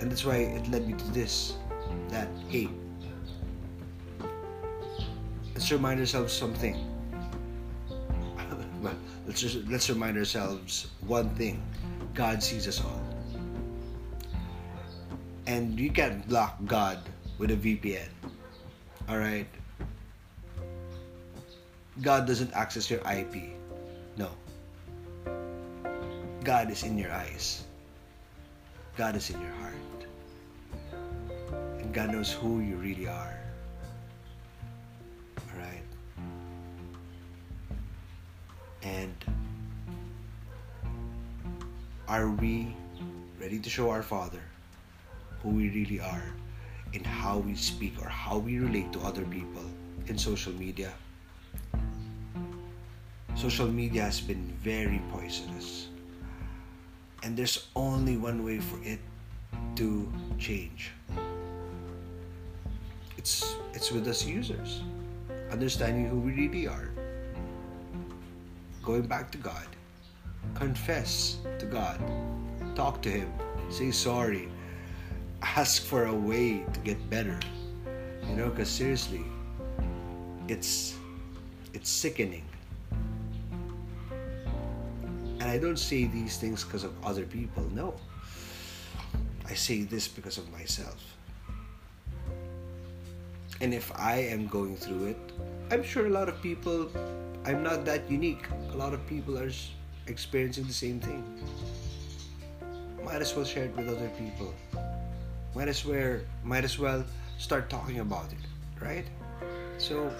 And 0.00 0.10
that's 0.10 0.24
why 0.24 0.36
it 0.36 0.66
led 0.70 0.88
me 0.88 0.94
to 0.94 1.04
this 1.12 1.56
that, 2.08 2.28
hey, 2.48 2.68
let's 5.54 5.70
remind 5.70 6.00
ourselves 6.00 6.32
something. 6.32 6.74
let's 9.26 9.40
just, 9.40 9.68
let's 9.68 9.90
remind 9.90 10.16
ourselves 10.16 10.88
one 11.06 11.28
thing 11.34 11.62
God 12.14 12.42
sees 12.42 12.66
us 12.66 12.82
all. 12.82 13.00
And 15.46 15.78
you 15.78 15.90
can't 15.90 16.26
block 16.28 16.56
God 16.64 16.98
with 17.36 17.50
a 17.50 17.56
VPN. 17.56 18.08
Alright? 19.08 19.48
God 22.00 22.26
doesn't 22.26 22.52
access 22.54 22.90
your 22.90 23.00
IP. 23.00 23.52
No. 24.16 24.30
God 26.42 26.70
is 26.70 26.84
in 26.84 26.96
your 26.96 27.12
eyes. 27.12 27.64
God 28.96 29.16
is 29.16 29.30
in 29.30 29.40
your 29.40 29.52
heart. 29.52 29.74
And 31.78 31.92
God 31.94 32.12
knows 32.12 32.32
who 32.32 32.60
you 32.60 32.76
really 32.76 33.06
are. 33.08 33.38
Alright? 35.52 35.82
And 38.82 39.14
are 42.08 42.28
we 42.28 42.74
ready 43.40 43.58
to 43.58 43.70
show 43.70 43.90
our 43.90 44.02
Father 44.02 44.42
who 45.42 45.50
we 45.50 45.70
really 45.70 46.00
are 46.00 46.24
in 46.92 47.04
how 47.04 47.38
we 47.38 47.54
speak 47.54 47.94
or 48.02 48.08
how 48.08 48.38
we 48.38 48.58
relate 48.58 48.92
to 48.92 49.00
other 49.00 49.24
people 49.24 49.64
in 50.06 50.18
social 50.18 50.52
media? 50.52 50.92
Social 53.36 53.68
media 53.68 54.02
has 54.02 54.20
been 54.20 54.52
very 54.62 55.00
poisonous. 55.12 55.88
And 57.22 57.36
there's 57.36 57.68
only 57.76 58.16
one 58.16 58.44
way 58.44 58.58
for 58.60 58.82
it 58.82 58.98
to 59.76 60.10
change. 60.38 60.92
It's 63.16 63.56
it's 63.74 63.92
with 63.92 64.08
us 64.08 64.24
users. 64.24 64.82
Understanding 65.50 66.08
who 66.08 66.18
we 66.18 66.32
really 66.32 66.66
are. 66.66 66.90
Going 68.82 69.02
back 69.02 69.30
to 69.32 69.38
God. 69.38 69.66
Confess 70.54 71.38
to 71.58 71.66
God. 71.66 72.00
Talk 72.74 73.02
to 73.02 73.10
him. 73.10 73.32
Say 73.68 73.90
sorry. 73.90 74.48
Ask 75.42 75.82
for 75.82 76.06
a 76.06 76.14
way 76.14 76.64
to 76.72 76.80
get 76.80 76.98
better. 77.10 77.38
You 78.28 78.36
know, 78.36 78.48
because 78.48 78.70
seriously, 78.70 79.24
it's 80.48 80.96
it's 81.74 81.90
sickening 81.90 82.44
I 85.50 85.58
don't 85.58 85.80
say 85.80 86.04
these 86.04 86.36
things 86.36 86.62
because 86.62 86.84
of 86.84 86.92
other 87.04 87.24
people, 87.24 87.64
no. 87.74 87.94
I 89.48 89.54
say 89.54 89.82
this 89.82 90.06
because 90.06 90.38
of 90.38 90.48
myself. 90.52 91.02
And 93.60 93.74
if 93.74 93.90
I 93.98 94.18
am 94.34 94.46
going 94.46 94.76
through 94.76 95.06
it, 95.06 95.18
I'm 95.72 95.82
sure 95.82 96.06
a 96.06 96.08
lot 96.08 96.28
of 96.28 96.40
people, 96.40 96.88
I'm 97.44 97.64
not 97.64 97.84
that 97.84 98.08
unique. 98.08 98.46
A 98.72 98.76
lot 98.76 98.94
of 98.94 99.04
people 99.08 99.36
are 99.36 99.50
experiencing 100.06 100.68
the 100.68 100.72
same 100.72 101.00
thing. 101.00 101.24
Might 103.02 103.20
as 103.20 103.34
well 103.34 103.44
share 103.44 103.64
it 103.64 103.76
with 103.76 103.88
other 103.88 104.08
people. 104.10 104.54
Might 105.56 105.66
as 105.66 105.84
well, 105.84 106.20
might 106.44 106.62
as 106.62 106.78
well 106.78 107.04
start 107.38 107.68
talking 107.68 107.98
about 107.98 108.30
it, 108.30 108.44
right? 108.80 109.06
So 109.78 110.12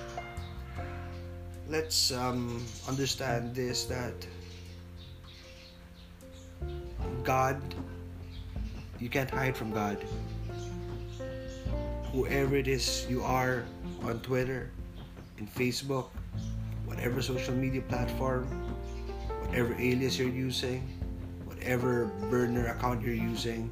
let's 1.68 2.10
um, 2.10 2.66
understand 2.88 3.54
this 3.54 3.84
that 3.84 4.26
God, 7.24 7.60
you 8.98 9.08
can't 9.08 9.30
hide 9.30 9.56
from 9.56 9.72
God. 9.72 9.98
Whoever 12.12 12.56
it 12.56 12.68
is 12.68 13.06
you 13.08 13.22
are 13.22 13.64
on 14.02 14.20
Twitter, 14.20 14.70
in 15.38 15.46
Facebook, 15.46 16.08
whatever 16.84 17.22
social 17.22 17.54
media 17.54 17.80
platform, 17.82 18.46
whatever 19.46 19.74
alias 19.78 20.18
you're 20.18 20.28
using, 20.28 20.82
whatever 21.44 22.06
burner 22.30 22.66
account 22.68 23.02
you're 23.02 23.14
using, 23.14 23.70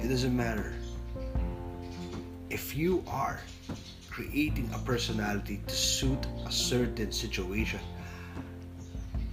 it 0.00 0.08
doesn't 0.08 0.36
matter. 0.36 0.74
If 2.50 2.76
you 2.76 3.04
are 3.06 3.40
creating 4.10 4.70
a 4.74 4.78
personality 4.78 5.60
to 5.66 5.74
suit 5.74 6.26
a 6.46 6.52
certain 6.52 7.12
situation, 7.12 7.80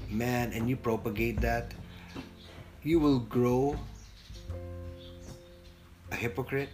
man, 0.09 0.51
and 0.53 0.69
you 0.69 0.75
propagate 0.75 1.39
that, 1.41 1.73
you 2.83 2.99
will 2.99 3.19
grow 3.19 3.77
a 6.11 6.15
hypocrite. 6.15 6.69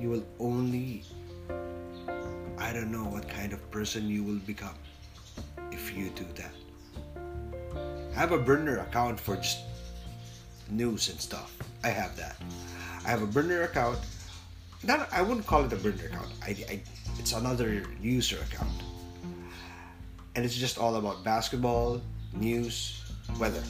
You 0.00 0.10
will 0.10 0.26
only, 0.40 1.04
I 2.58 2.72
don't 2.72 2.90
know 2.90 3.04
what 3.04 3.28
kind 3.28 3.52
of 3.52 3.70
person 3.70 4.08
you 4.08 4.24
will 4.24 4.40
become 4.40 4.74
if 5.70 5.96
you 5.96 6.10
do 6.10 6.26
that. 6.34 6.50
I 8.16 8.18
have 8.18 8.32
a 8.32 8.38
burner 8.38 8.78
account 8.78 9.20
for 9.20 9.36
just 9.36 9.60
news 10.68 11.08
and 11.08 11.20
stuff. 11.20 11.56
I 11.84 11.88
have 11.88 12.16
that. 12.16 12.36
I 13.04 13.10
have 13.10 13.22
a 13.22 13.26
burner 13.26 13.62
account. 13.62 13.98
Not, 14.82 15.08
I 15.12 15.22
wouldn't 15.22 15.46
call 15.46 15.64
it 15.64 15.72
a 15.72 15.76
burner 15.76 16.06
account. 16.06 16.32
I, 16.42 16.50
I, 16.68 16.82
it's 17.18 17.32
another 17.32 17.84
user 18.00 18.38
account. 18.50 18.82
And 20.34 20.44
it's 20.44 20.56
just 20.56 20.76
all 20.76 20.96
about 20.96 21.22
basketball, 21.22 22.00
news, 22.32 23.00
weather. 23.38 23.62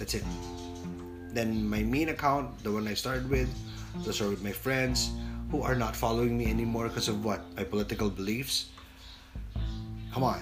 That's 0.00 0.16
it. 0.16 0.24
Then 1.36 1.68
my 1.68 1.84
main 1.84 2.08
account, 2.08 2.56
the 2.64 2.72
one 2.72 2.88
I 2.88 2.94
started 2.94 3.28
with, 3.28 3.52
those 4.02 4.20
are 4.24 4.28
with 4.32 4.42
my 4.42 4.50
friends 4.50 5.12
who 5.52 5.60
are 5.60 5.76
not 5.76 5.94
following 5.94 6.38
me 6.38 6.48
anymore 6.48 6.88
because 6.88 7.08
of 7.12 7.22
what? 7.22 7.44
My 7.54 7.64
political 7.64 8.08
beliefs. 8.08 8.72
Come 10.10 10.24
on. 10.24 10.40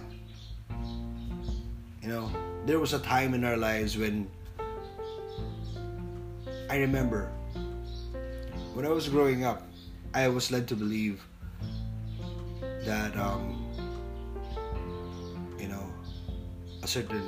You 2.00 2.08
know, 2.08 2.30
there 2.66 2.78
was 2.78 2.94
a 2.94 3.00
time 3.00 3.34
in 3.34 3.42
our 3.42 3.56
lives 3.56 3.98
when 3.98 4.30
I 6.70 6.78
remember 6.78 7.28
when 8.78 8.86
I 8.86 8.90
was 8.90 9.08
growing 9.08 9.42
up, 9.44 9.66
I 10.14 10.28
was 10.28 10.52
led 10.52 10.68
to 10.68 10.76
believe 10.76 11.20
that 12.86 13.16
um, 13.16 13.66
you 15.58 15.66
know 15.66 15.82
a 16.82 16.86
certain 16.86 17.26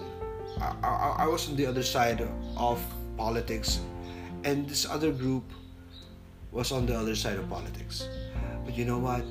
I, 0.60 1.24
I, 1.24 1.26
was 1.26 1.48
on 1.48 1.56
the 1.56 1.64
other 1.64 1.82
side 1.82 2.20
of 2.56 2.82
politics, 3.16 3.80
and 4.44 4.68
this 4.68 4.84
other 4.84 5.10
group 5.10 5.44
was 6.52 6.70
on 6.70 6.84
the 6.84 6.96
other 6.96 7.14
side 7.14 7.38
of 7.38 7.48
politics. 7.48 8.08
But 8.64 8.76
you 8.76 8.84
know 8.84 8.98
what? 8.98 9.24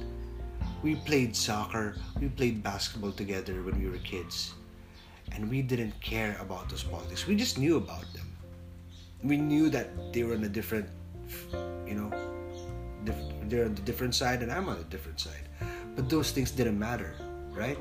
We 0.82 0.96
played 0.96 1.36
soccer, 1.36 1.96
we 2.20 2.30
played 2.30 2.64
basketball 2.64 3.12
together 3.12 3.62
when 3.62 3.80
we 3.80 3.90
were 3.90 3.98
kids, 4.00 4.54
and 5.32 5.50
we 5.50 5.62
didn't 5.62 6.00
care 6.02 6.38
about 6.42 6.70
those 6.70 6.84
politics. 6.84 7.28
We 7.28 7.36
just 7.36 7.58
knew 7.58 7.78
about 7.78 8.06
them. 8.14 8.26
We 9.24 9.38
knew 9.38 9.70
that 9.70 10.14
they 10.14 10.24
were 10.24 10.34
on 10.34 10.44
a 10.44 10.50
different, 10.50 10.90
you 11.86 11.96
know, 11.96 12.10
they're 13.50 13.66
on 13.66 13.76
the 13.76 13.82
different 13.82 14.16
side, 14.16 14.42
and 14.42 14.52
I'm 14.52 14.68
on 14.68 14.78
a 14.78 14.84
different 14.84 15.20
side. 15.20 15.50
But 15.96 16.10
those 16.10 16.32
things 16.32 16.52
didn't 16.52 16.80
matter, 16.80 17.14
right? 17.52 17.78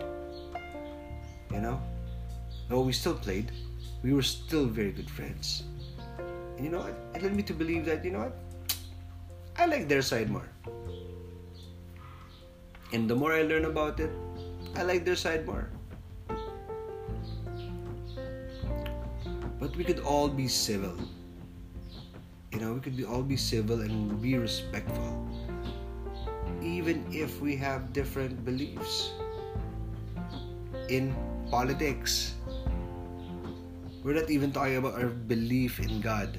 You 1.50 1.60
know? 1.60 1.80
Though 2.68 2.82
we 2.82 2.92
still 2.92 3.14
played, 3.14 3.50
we 4.02 4.12
were 4.12 4.22
still 4.22 4.66
very 4.66 4.92
good 4.92 5.10
friends. 5.10 5.64
And 6.56 6.64
you 6.64 6.70
know 6.70 6.80
what? 6.80 6.94
It 7.14 7.22
led 7.22 7.34
me 7.34 7.42
to 7.44 7.54
believe 7.54 7.86
that, 7.86 8.04
you 8.04 8.10
know 8.10 8.28
what? 8.28 8.36
I 9.56 9.66
like 9.66 9.88
their 9.88 10.02
side 10.02 10.30
more. 10.30 10.48
And 12.92 13.08
the 13.08 13.16
more 13.16 13.32
I 13.32 13.42
learn 13.42 13.64
about 13.64 14.00
it, 14.00 14.10
I 14.76 14.82
like 14.82 15.04
their 15.04 15.16
side 15.16 15.46
more. 15.46 15.68
But 19.58 19.74
we 19.74 19.82
could 19.82 20.00
all 20.00 20.28
be 20.28 20.46
civil. 20.46 20.94
You 22.52 22.60
know, 22.60 22.74
we 22.74 22.80
could 22.80 22.96
be, 22.96 23.04
all 23.04 23.22
be 23.22 23.36
civil 23.36 23.80
and 23.80 24.20
be 24.22 24.36
respectful. 24.36 25.26
Even 26.62 27.04
if 27.10 27.40
we 27.40 27.56
have 27.56 27.92
different 27.92 28.44
beliefs 28.44 29.12
in 30.88 31.14
politics 31.50 32.34
We're 34.02 34.14
not 34.14 34.30
even 34.30 34.52
talking 34.52 34.76
about 34.76 34.94
our 34.94 35.10
belief 35.10 35.80
in 35.80 36.00
God. 36.00 36.38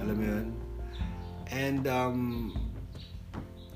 Alam 0.00 0.16
mo 0.16 0.24
yun? 0.24 0.48
And 1.52 1.84
um, 1.86 2.56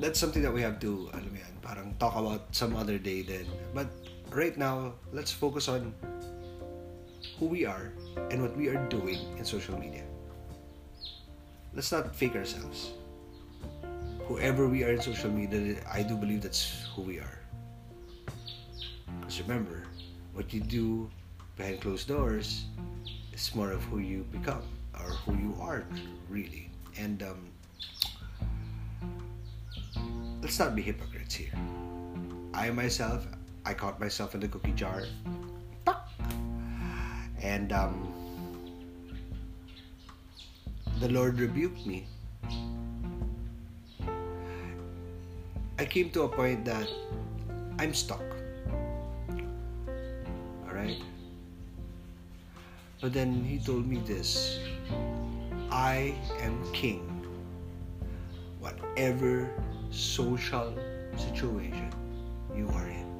that's 0.01 0.19
something 0.19 0.41
that 0.43 0.53
we 0.53 0.65
have 0.65 0.81
to, 0.81 1.13
alam 1.13 1.29
mo 1.29 1.39
yun, 1.39 1.55
parang 1.61 1.95
talk 2.01 2.17
about 2.17 2.49
some 2.57 2.73
other 2.75 2.97
day 2.97 3.21
then. 3.21 3.45
But 3.77 3.93
right 4.33 4.57
now, 4.57 4.97
let's 5.13 5.31
focus 5.31 5.69
on 5.69 5.93
who 7.39 7.47
we 7.47 7.67
are 7.69 7.93
and 8.31 8.41
what 8.41 8.57
we 8.57 8.69
are 8.73 8.81
doing 8.89 9.21
in 9.37 9.45
social 9.45 9.77
media. 9.77 10.05
Let's 11.75 11.93
not 11.93 12.17
fake 12.17 12.37
ourselves. 12.37 12.93
Whoever 14.25 14.69
we 14.69 14.85
are 14.85 14.93
in 14.97 15.01
social 15.01 15.31
media, 15.31 15.85
I 15.85 16.01
do 16.03 16.17
believe 16.17 16.43
that's 16.43 16.89
who 16.97 17.03
we 17.03 17.21
are. 17.21 17.39
Because 19.21 19.41
remember, 19.41 19.85
what 20.33 20.53
you 20.53 20.61
do 20.61 21.11
behind 21.63 21.81
closed 21.81 22.09
doors 22.09 22.65
it's 23.33 23.55
more 23.55 23.71
of 23.71 23.81
who 23.85 24.01
you 24.01 24.27
become 24.33 24.67
or 24.99 25.11
who 25.23 25.39
you 25.39 25.55
are 25.63 25.87
really 26.29 26.73
And 26.99 27.23
um, 27.23 27.49
let's 30.43 30.59
not 30.59 30.75
be 30.77 30.83
hypocrites 30.83 31.35
here. 31.35 31.55
I 32.53 32.69
myself, 32.71 33.27
I 33.65 33.73
caught 33.73 33.99
myself 33.99 34.35
in 34.35 34.41
the 34.41 34.49
cookie 34.49 34.73
jar. 34.73 35.05
And 37.41 37.73
um, 37.73 38.13
the 41.01 41.09
Lord 41.09 41.41
rebuked 41.41 41.87
me. 41.87 42.07
I 45.79 45.85
came 45.87 46.11
to 46.11 46.23
a 46.23 46.29
point 46.29 46.67
that 46.67 46.87
I'm 47.79 47.95
stuck. 47.95 48.23
Alright? 50.69 51.01
But 53.03 53.13
then 53.13 53.43
he 53.43 53.59
told 53.59 53.85
me 53.85 53.99
this 54.07 54.61
I 55.73 56.15
am 56.41 56.55
king. 56.73 57.03
Whatever 58.61 59.51
social 59.91 60.73
situation 61.17 61.91
you 62.55 62.69
are 62.69 62.87
in, 62.87 63.11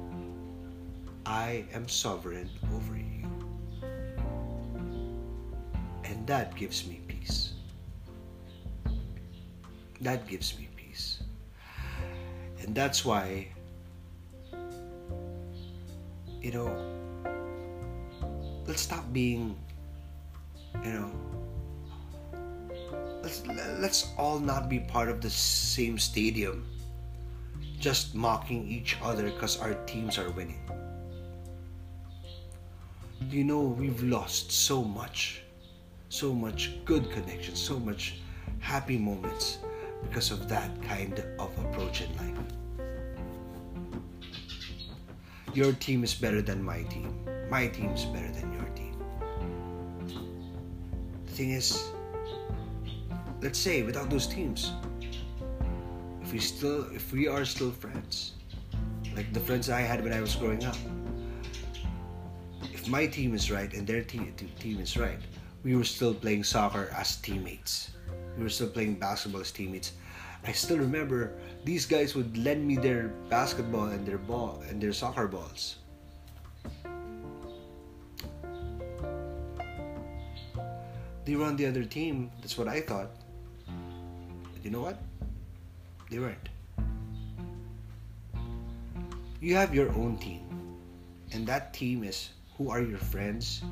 I 1.25 1.65
am 1.73 1.89
sovereign 1.89 2.49
over 2.73 2.95
you. 2.95 3.27
And 6.05 6.25
that 6.27 6.55
gives 6.55 6.87
me 6.87 7.01
peace. 7.09 7.51
That 9.99 10.27
gives 10.27 10.57
me 10.57 10.69
peace. 10.77 11.23
And 12.61 12.73
that's 12.73 13.03
why, 13.03 13.47
you 16.41 16.51
know, 16.51 16.71
let's 18.65 18.81
stop 18.81 19.11
being, 19.11 19.57
you 20.83 20.91
know, 20.91 21.11
let's, 23.21 23.45
let's 23.79 24.11
all 24.17 24.39
not 24.39 24.69
be 24.69 24.79
part 24.79 25.09
of 25.09 25.21
the 25.21 25.29
same 25.29 25.99
stadium 25.99 26.65
just 27.83 28.15
mocking 28.15 28.65
each 28.65 28.97
other 29.03 29.23
because 29.23 29.59
our 29.59 29.73
teams 29.85 30.17
are 30.17 30.29
winning. 30.31 30.61
You 33.29 33.43
know 33.43 33.59
we've 33.59 34.01
lost 34.03 34.53
so 34.53 34.83
much, 34.83 35.41
so 36.07 36.33
much 36.33 36.71
good 36.85 37.11
connection, 37.11 37.57
so 37.57 37.77
much 37.77 38.19
happy 38.59 38.97
moments 38.97 39.57
because 40.01 40.31
of 40.31 40.47
that 40.47 40.71
kind 40.83 41.19
of 41.39 41.57
approach 41.57 42.01
in 42.01 42.15
life. 42.15 42.39
Your 45.53 45.73
team 45.73 46.05
is 46.05 46.13
better 46.13 46.41
than 46.41 46.63
my 46.63 46.83
team. 46.83 47.13
My 47.49 47.67
team 47.67 47.89
is 47.91 48.05
better 48.05 48.31
than. 48.31 48.52
The 51.33 51.37
thing 51.37 51.51
is, 51.53 51.89
let's 53.41 53.57
say 53.57 53.81
without 53.81 54.11
those 54.11 54.27
teams, 54.27 54.71
if 56.21 56.31
we 56.31 56.37
still 56.37 56.85
if 56.93 57.11
we 57.11 57.27
are 57.27 57.43
still 57.43 57.71
friends, 57.71 58.33
like 59.15 59.33
the 59.33 59.39
friends 59.39 59.67
I 59.67 59.81
had 59.81 60.03
when 60.03 60.13
I 60.13 60.21
was 60.21 60.35
growing 60.35 60.63
up, 60.63 60.77
if 62.71 62.87
my 62.87 63.07
team 63.07 63.33
is 63.33 63.49
right 63.49 63.73
and 63.73 63.87
their 63.87 64.03
team 64.03 64.31
team 64.59 64.77
is 64.77 64.95
right, 64.95 65.17
we 65.63 65.75
were 65.75 65.83
still 65.83 66.13
playing 66.13 66.43
soccer 66.43 66.93
as 66.93 67.17
teammates 67.17 67.89
we 68.37 68.43
were 68.43 68.49
still 68.49 68.69
playing 68.69 68.95
basketball 68.95 69.41
as 69.41 69.51
teammates. 69.51 69.93
I 70.45 70.51
still 70.51 70.77
remember 70.77 71.33
these 71.63 71.87
guys 71.87 72.13
would 72.15 72.37
lend 72.37 72.61
me 72.61 72.75
their 72.75 73.09
basketball 73.29 73.85
and 73.85 74.05
their 74.05 74.17
ball 74.17 74.61
and 74.69 74.79
their 74.81 74.93
soccer 74.93 75.27
balls. 75.27 75.77
They 81.25 81.35
were 81.35 81.45
on 81.45 81.55
the 81.55 81.65
other 81.65 81.83
team. 81.85 82.31
That's 82.41 82.57
what 82.57 82.67
I 82.67 82.81
thought. 82.81 83.11
But 83.65 84.63
you 84.63 84.71
know 84.71 84.81
what? 84.81 84.99
They 86.09 86.19
weren't. 86.19 86.49
You 89.39 89.55
have 89.55 89.73
your 89.73 89.89
own 89.91 90.17
team. 90.17 90.41
And 91.31 91.47
that 91.47 91.73
team 91.73 92.03
is 92.03 92.29
who 92.57 92.69
are 92.69 92.81
your 92.81 92.99
friends, 92.99 93.63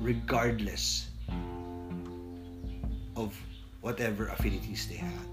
regardless 0.00 1.10
of 3.16 3.36
whatever 3.80 4.28
affinities 4.28 4.88
they 4.88 4.96
had. 4.96 5.28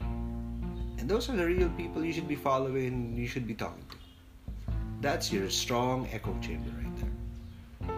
And 0.00 1.08
those 1.08 1.28
are 1.28 1.36
the 1.36 1.44
real 1.44 1.68
people 1.70 2.04
you 2.04 2.12
should 2.12 2.28
be 2.28 2.36
following, 2.36 3.16
you 3.16 3.26
should 3.26 3.46
be 3.46 3.54
talking 3.54 3.84
to. 3.90 3.96
That's 5.00 5.32
your 5.32 5.50
strong 5.50 6.08
echo 6.12 6.36
chamber 6.40 6.70
right 6.80 6.96
there. 6.96 7.94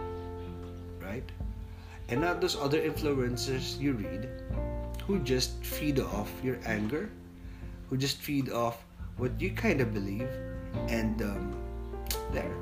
Right? 0.99 1.31
And 2.09 2.21
not 2.21 2.39
those 2.39 2.55
other 2.55 2.79
influencers 2.79 3.79
you 3.79 3.93
read 3.93 4.29
who 5.05 5.19
just 5.19 5.63
feed 5.63 5.99
off 5.99 6.31
your 6.43 6.59
anger, 6.65 7.09
who 7.89 7.97
just 7.97 8.17
feed 8.17 8.51
off 8.51 8.83
what 9.17 9.31
you 9.39 9.51
kind 9.51 9.81
of 9.81 9.93
believe, 9.93 10.29
and 10.87 11.21
um, 11.21 11.55
there. 12.31 12.55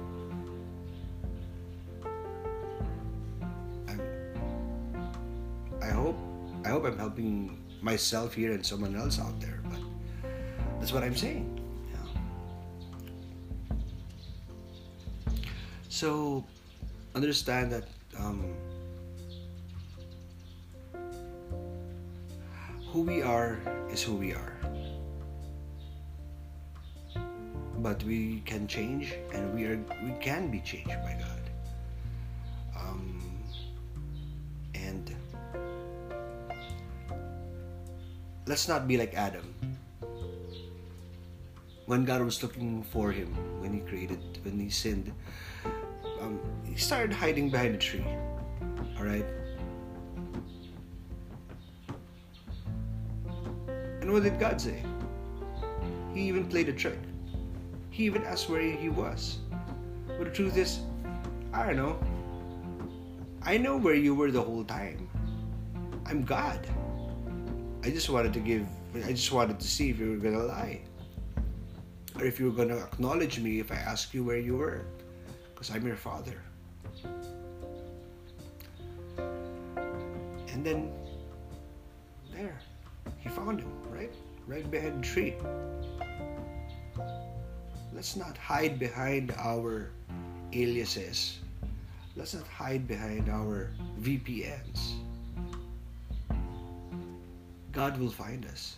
I 5.81 5.89
hope 5.89 6.17
I 6.63 6.69
hope 6.69 6.85
I'm 6.85 6.97
helping 6.97 7.61
myself 7.81 8.33
here 8.33 8.53
and 8.53 8.65
someone 8.65 8.95
else 8.95 9.19
out 9.19 9.39
there, 9.39 9.61
but 9.69 9.79
that's 10.79 10.91
what 10.91 11.03
I'm 11.03 11.15
saying. 11.15 11.45
Yeah. 11.93 12.09
So 15.89 16.43
understand 17.13 17.71
that 17.71 17.87
um, 18.17 18.53
who 22.95 23.01
we 23.01 23.21
are 23.21 23.59
is 23.91 24.01
who 24.01 24.15
we 24.15 24.31
are. 24.31 24.55
But 27.83 28.01
we 28.07 28.39
can 28.47 28.71
change 28.71 29.11
and 29.35 29.53
we 29.53 29.67
are 29.67 29.75
we 29.99 30.15
can 30.23 30.47
be 30.47 30.63
changed 30.63 30.95
by 31.03 31.19
God. 31.19 31.43
And 34.79 35.11
let's 38.47 38.69
not 38.71 38.87
be 38.87 38.95
like 38.95 39.13
Adam. 39.13 39.43
When 41.87 42.05
God 42.05 42.23
was 42.23 42.41
looking 42.41 42.81
for 42.81 43.11
him, 43.11 43.35
when 43.59 43.73
he 43.73 43.81
created, 43.81 44.23
when 44.47 44.57
he 44.57 44.69
sinned, 44.69 45.11
um, 46.21 46.39
he 46.63 46.79
started 46.79 47.11
hiding 47.11 47.49
behind 47.49 47.75
a 47.75 47.77
tree. 47.77 48.07
All 48.97 49.03
right. 49.03 49.27
And 54.05 54.13
what 54.13 54.21
did 54.21 54.39
God 54.39 54.61
say? 54.61 54.83
He 56.13 56.21
even 56.27 56.45
played 56.45 56.69
a 56.69 56.73
trick. 56.73 56.99
He 57.89 58.03
even 58.03 58.21
asked 58.21 58.47
where 58.51 58.61
he 58.61 58.87
was. 58.87 59.39
But 60.05 60.25
the 60.25 60.29
truth 60.29 60.57
is, 60.57 60.81
I 61.51 61.65
don't 61.65 61.75
know. 61.75 61.97
I 63.41 63.57
know 63.57 63.77
where 63.77 63.95
you 63.95 64.13
were 64.13 64.29
the 64.29 64.43
whole 64.43 64.63
time. 64.63 65.09
I'm 66.05 66.21
God. 66.21 66.59
I 67.83 67.89
just 67.89 68.11
wanted 68.11 68.31
to 68.33 68.39
give, 68.39 68.67
I 68.93 69.11
just 69.11 69.31
wanted 69.31 69.59
to 69.59 69.67
see 69.67 69.89
if 69.89 69.97
you 69.97 70.11
were 70.11 70.17
gonna 70.17 70.43
lie. 70.43 70.81
Or 72.19 72.25
if 72.25 72.39
you 72.39 72.51
were 72.51 72.55
gonna 72.55 72.77
acknowledge 72.77 73.39
me 73.39 73.59
if 73.59 73.71
I 73.71 73.77
ask 73.77 74.13
you 74.13 74.23
where 74.23 74.37
you 74.37 74.55
were. 74.55 74.85
Because 75.55 75.71
I'm 75.71 75.83
your 75.83 75.95
father. 75.95 76.43
And 80.53 80.63
then, 80.63 80.91
there, 82.31 82.59
he 83.17 83.29
found 83.29 83.61
him? 83.61 83.84
Right 84.47 84.69
behind 84.69 85.03
the 85.03 85.07
tree. 85.07 85.35
Let's 87.93 88.15
not 88.15 88.37
hide 88.37 88.77
behind 88.77 89.33
our 89.37 89.89
aliases. 90.53 91.39
Let's 92.15 92.33
not 92.33 92.47
hide 92.47 92.87
behind 92.87 93.29
our 93.29 93.71
VPNs 94.01 94.95
God 97.75 97.99
will 97.99 98.09
find 98.09 98.45
us. 98.45 98.77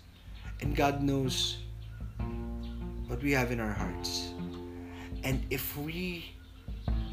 And 0.60 0.75
God 0.75 1.03
knows 1.03 1.60
what 3.06 3.21
we 3.21 3.32
have 3.32 3.51
in 3.51 3.60
our 3.60 3.71
hearts. 3.71 4.34
And 5.23 5.45
if 5.51 5.77
we, 5.77 6.34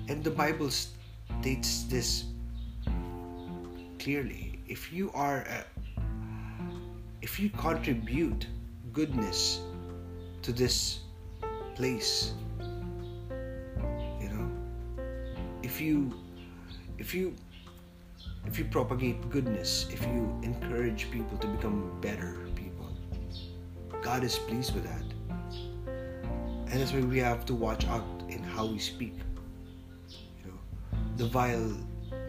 and 0.08 0.24
the 0.24 0.30
Bible 0.30 0.70
states 0.70 1.84
this 1.84 2.24
clearly, 3.98 4.58
if 4.66 4.90
you 4.92 5.12
are, 5.12 5.44
a, 5.44 5.64
if 7.24 7.40
you 7.40 7.48
contribute 7.48 8.46
goodness 8.92 9.62
to 10.42 10.52
this 10.52 11.00
place, 11.74 12.34
you 14.20 14.28
know, 14.28 14.50
if 15.62 15.80
you, 15.80 16.12
if 16.98 17.14
you 17.14 17.34
if 18.44 18.58
you 18.58 18.66
propagate 18.66 19.30
goodness, 19.30 19.86
if 19.90 20.02
you 20.02 20.38
encourage 20.42 21.10
people 21.10 21.38
to 21.38 21.46
become 21.46 21.98
better 22.02 22.36
people, 22.54 22.92
God 24.02 24.22
is 24.22 24.36
pleased 24.36 24.74
with 24.74 24.84
that. 24.84 25.06
And 26.68 26.78
that's 26.78 26.92
why 26.92 27.00
we 27.00 27.20
have 27.20 27.46
to 27.46 27.54
watch 27.54 27.86
out 27.86 28.04
in 28.28 28.42
how 28.42 28.66
we 28.66 28.78
speak. 28.78 29.14
You 30.10 30.50
know, 30.50 30.58
the 31.16 31.24
vile 31.24 31.74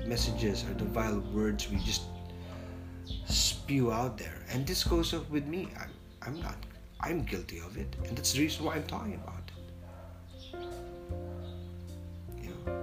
messages 0.08 0.63
or 0.63 0.73
the 0.75 0.86
vile 0.86 1.19
words 1.34 1.69
we 1.69 1.79
just 1.79 2.03
spew 3.65 3.91
out 3.91 4.15
there. 4.15 4.45
And 4.51 4.67
this 4.67 4.84
goes 4.84 5.12
up 5.12 5.28
with 5.32 5.47
me. 5.47 5.67
I'm, 5.80 5.89
I'm 6.21 6.39
not, 6.39 6.56
I'm 6.99 7.23
guilty 7.23 7.58
of 7.58 7.78
it. 7.78 7.88
And 8.06 8.15
that's 8.15 8.34
the 8.34 8.41
reason 8.41 8.63
why 8.63 8.75
I'm 8.75 8.86
talking 8.86 9.15
about 9.15 9.41
it. 9.47 9.54
You 12.43 12.51
know? 12.54 12.75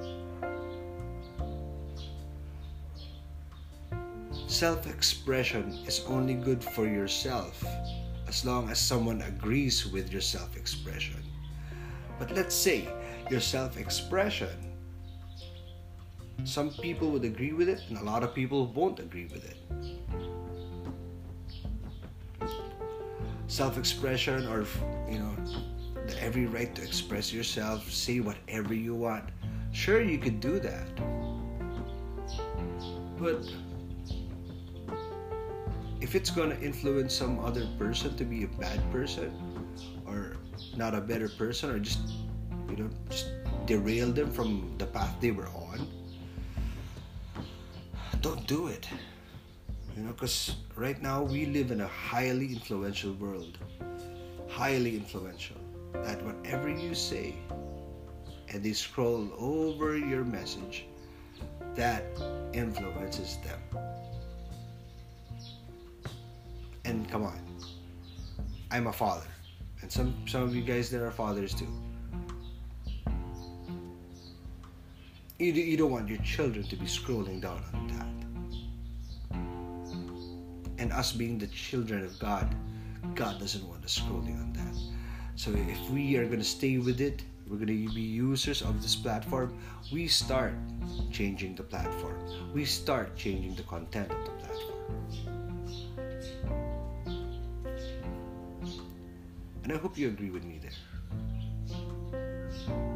Self 4.48 4.88
expression 4.88 5.78
is 5.86 6.04
only 6.08 6.34
good 6.34 6.64
for 6.64 6.88
yourself 6.88 7.64
as 8.26 8.44
long 8.44 8.68
as 8.68 8.80
someone 8.80 9.22
agrees 9.22 9.86
with 9.86 10.10
your 10.10 10.20
self 10.20 10.56
expression. 10.56 11.22
But 12.18 12.32
let's 12.32 12.56
say 12.56 12.88
your 13.30 13.40
self 13.40 13.76
expression 13.76 14.72
some 16.44 16.70
people 16.70 17.10
would 17.10 17.24
agree 17.24 17.52
with 17.52 17.68
it 17.68 17.80
and 17.88 17.98
a 17.98 18.02
lot 18.02 18.24
of 18.24 18.34
people 18.34 18.66
won't 18.66 18.98
agree 18.98 19.26
with 19.26 19.44
it 19.44 19.58
self-expression 23.52 24.46
or 24.46 24.64
you 25.10 25.18
know 25.18 25.36
every 26.20 26.46
right 26.46 26.74
to 26.74 26.82
express 26.82 27.30
yourself 27.34 27.90
say 27.90 28.18
whatever 28.18 28.72
you 28.72 28.94
want 28.94 29.24
sure 29.72 30.00
you 30.00 30.16
could 30.16 30.40
do 30.40 30.58
that 30.58 30.88
but 33.18 33.44
if 36.00 36.14
it's 36.14 36.30
going 36.30 36.48
to 36.48 36.58
influence 36.62 37.14
some 37.14 37.38
other 37.40 37.68
person 37.78 38.16
to 38.16 38.24
be 38.24 38.44
a 38.44 38.48
bad 38.58 38.80
person 38.90 39.30
or 40.06 40.36
not 40.74 40.94
a 40.94 41.00
better 41.00 41.28
person 41.28 41.70
or 41.70 41.78
just 41.78 42.00
you 42.70 42.76
know 42.76 42.88
just 43.10 43.32
derail 43.66 44.10
them 44.10 44.30
from 44.30 44.74
the 44.78 44.86
path 44.86 45.14
they 45.20 45.30
were 45.30 45.48
on 45.48 45.86
don't 48.22 48.46
do 48.46 48.68
it. 48.68 48.88
You 49.96 50.04
know, 50.04 50.12
because 50.12 50.56
right 50.74 51.00
now 51.02 51.22
we 51.22 51.46
live 51.46 51.70
in 51.70 51.82
a 51.82 51.86
highly 51.86 52.46
influential 52.52 53.12
world. 53.14 53.58
Highly 54.48 54.96
influential. 54.96 55.56
That 55.92 56.24
whatever 56.24 56.68
you 56.68 56.94
say, 56.94 57.34
and 58.48 58.62
they 58.62 58.72
scroll 58.72 59.28
over 59.38 59.96
your 59.96 60.24
message, 60.24 60.86
that 61.74 62.04
influences 62.52 63.38
them. 63.44 63.60
And 66.84 67.08
come 67.10 67.24
on, 67.24 67.38
I'm 68.70 68.86
a 68.86 68.92
father, 68.92 69.26
and 69.82 69.92
some 69.92 70.14
some 70.26 70.42
of 70.42 70.54
you 70.56 70.62
guys 70.62 70.90
there 70.90 71.06
are 71.06 71.12
fathers 71.12 71.54
too. 71.54 71.68
You, 75.38 75.52
you 75.52 75.76
don't 75.76 75.90
want 75.90 76.08
your 76.08 76.18
children 76.18 76.64
to 76.64 76.76
be 76.76 76.86
scrolling 76.86 77.40
down 77.40 77.62
on 77.74 77.88
that 77.88 78.11
us 80.92 81.12
being 81.12 81.38
the 81.38 81.46
children 81.48 82.04
of 82.04 82.18
God, 82.18 82.54
God 83.14 83.38
doesn't 83.40 83.66
want 83.68 83.84
us 83.84 83.98
scrolling 83.98 84.40
on 84.40 84.52
that. 84.52 84.76
So 85.36 85.50
if 85.50 85.90
we 85.90 86.16
are 86.16 86.26
going 86.26 86.38
to 86.38 86.44
stay 86.44 86.78
with 86.78 87.00
it, 87.00 87.22
we're 87.48 87.56
going 87.56 87.66
to 87.66 87.94
be 87.94 88.00
users 88.00 88.62
of 88.62 88.80
this 88.82 88.94
platform, 88.96 89.58
we 89.92 90.08
start 90.08 90.54
changing 91.10 91.54
the 91.56 91.62
platform. 91.62 92.16
We 92.54 92.64
start 92.64 93.16
changing 93.16 93.56
the 93.56 93.62
content 93.64 94.10
of 94.10 94.24
the 94.24 94.30
platform. 94.30 94.78
And 99.64 99.72
I 99.72 99.76
hope 99.76 99.96
you 99.98 100.08
agree 100.08 100.30
with 100.30 100.44
me 100.44 100.60
there. 100.60 100.72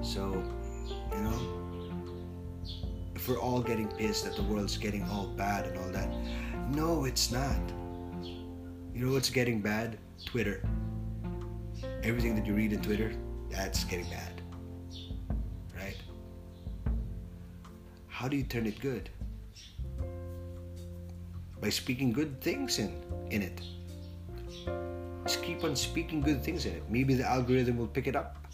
So, 0.02 0.42
you 1.12 1.22
know, 1.22 1.38
if 3.14 3.28
we're 3.28 3.40
all 3.40 3.61
getting 3.61 3.88
pissed 3.88 4.24
that 4.24 4.37
the 4.37 4.42
world's 4.42 4.76
getting 4.76 5.02
all 5.04 5.26
bad 5.26 5.66
and 5.66 5.78
all 5.78 5.90
that, 5.90 6.09
no, 6.72 7.04
it's 7.04 7.30
not. 7.30 7.61
You 8.96 9.04
know 9.04 9.12
what's 9.12 9.28
getting 9.28 9.61
bad? 9.61 9.98
Twitter. 10.24 10.62
Everything 12.02 12.35
that 12.35 12.46
you 12.46 12.54
read 12.54 12.72
in 12.72 12.80
Twitter, 12.80 13.12
that's 13.50 13.85
getting 13.85 14.06
bad. 14.09 14.40
Right? 15.76 15.98
How 18.06 18.26
do 18.26 18.38
you 18.38 18.42
turn 18.42 18.64
it 18.64 18.80
good? 18.80 19.11
By 21.61 21.68
speaking 21.68 22.11
good 22.11 22.40
things 22.40 22.78
in, 22.78 23.02
in 23.28 23.42
it. 23.42 23.61
Just 25.24 25.42
keep 25.42 25.62
on 25.62 25.76
speaking 25.76 26.22
good 26.22 26.42
things 26.42 26.64
in 26.64 26.72
it. 26.72 26.82
Maybe 26.88 27.12
the 27.12 27.28
algorithm 27.28 27.76
will 27.76 27.88
pick 27.88 28.06
it 28.06 28.16
up. 28.16 28.46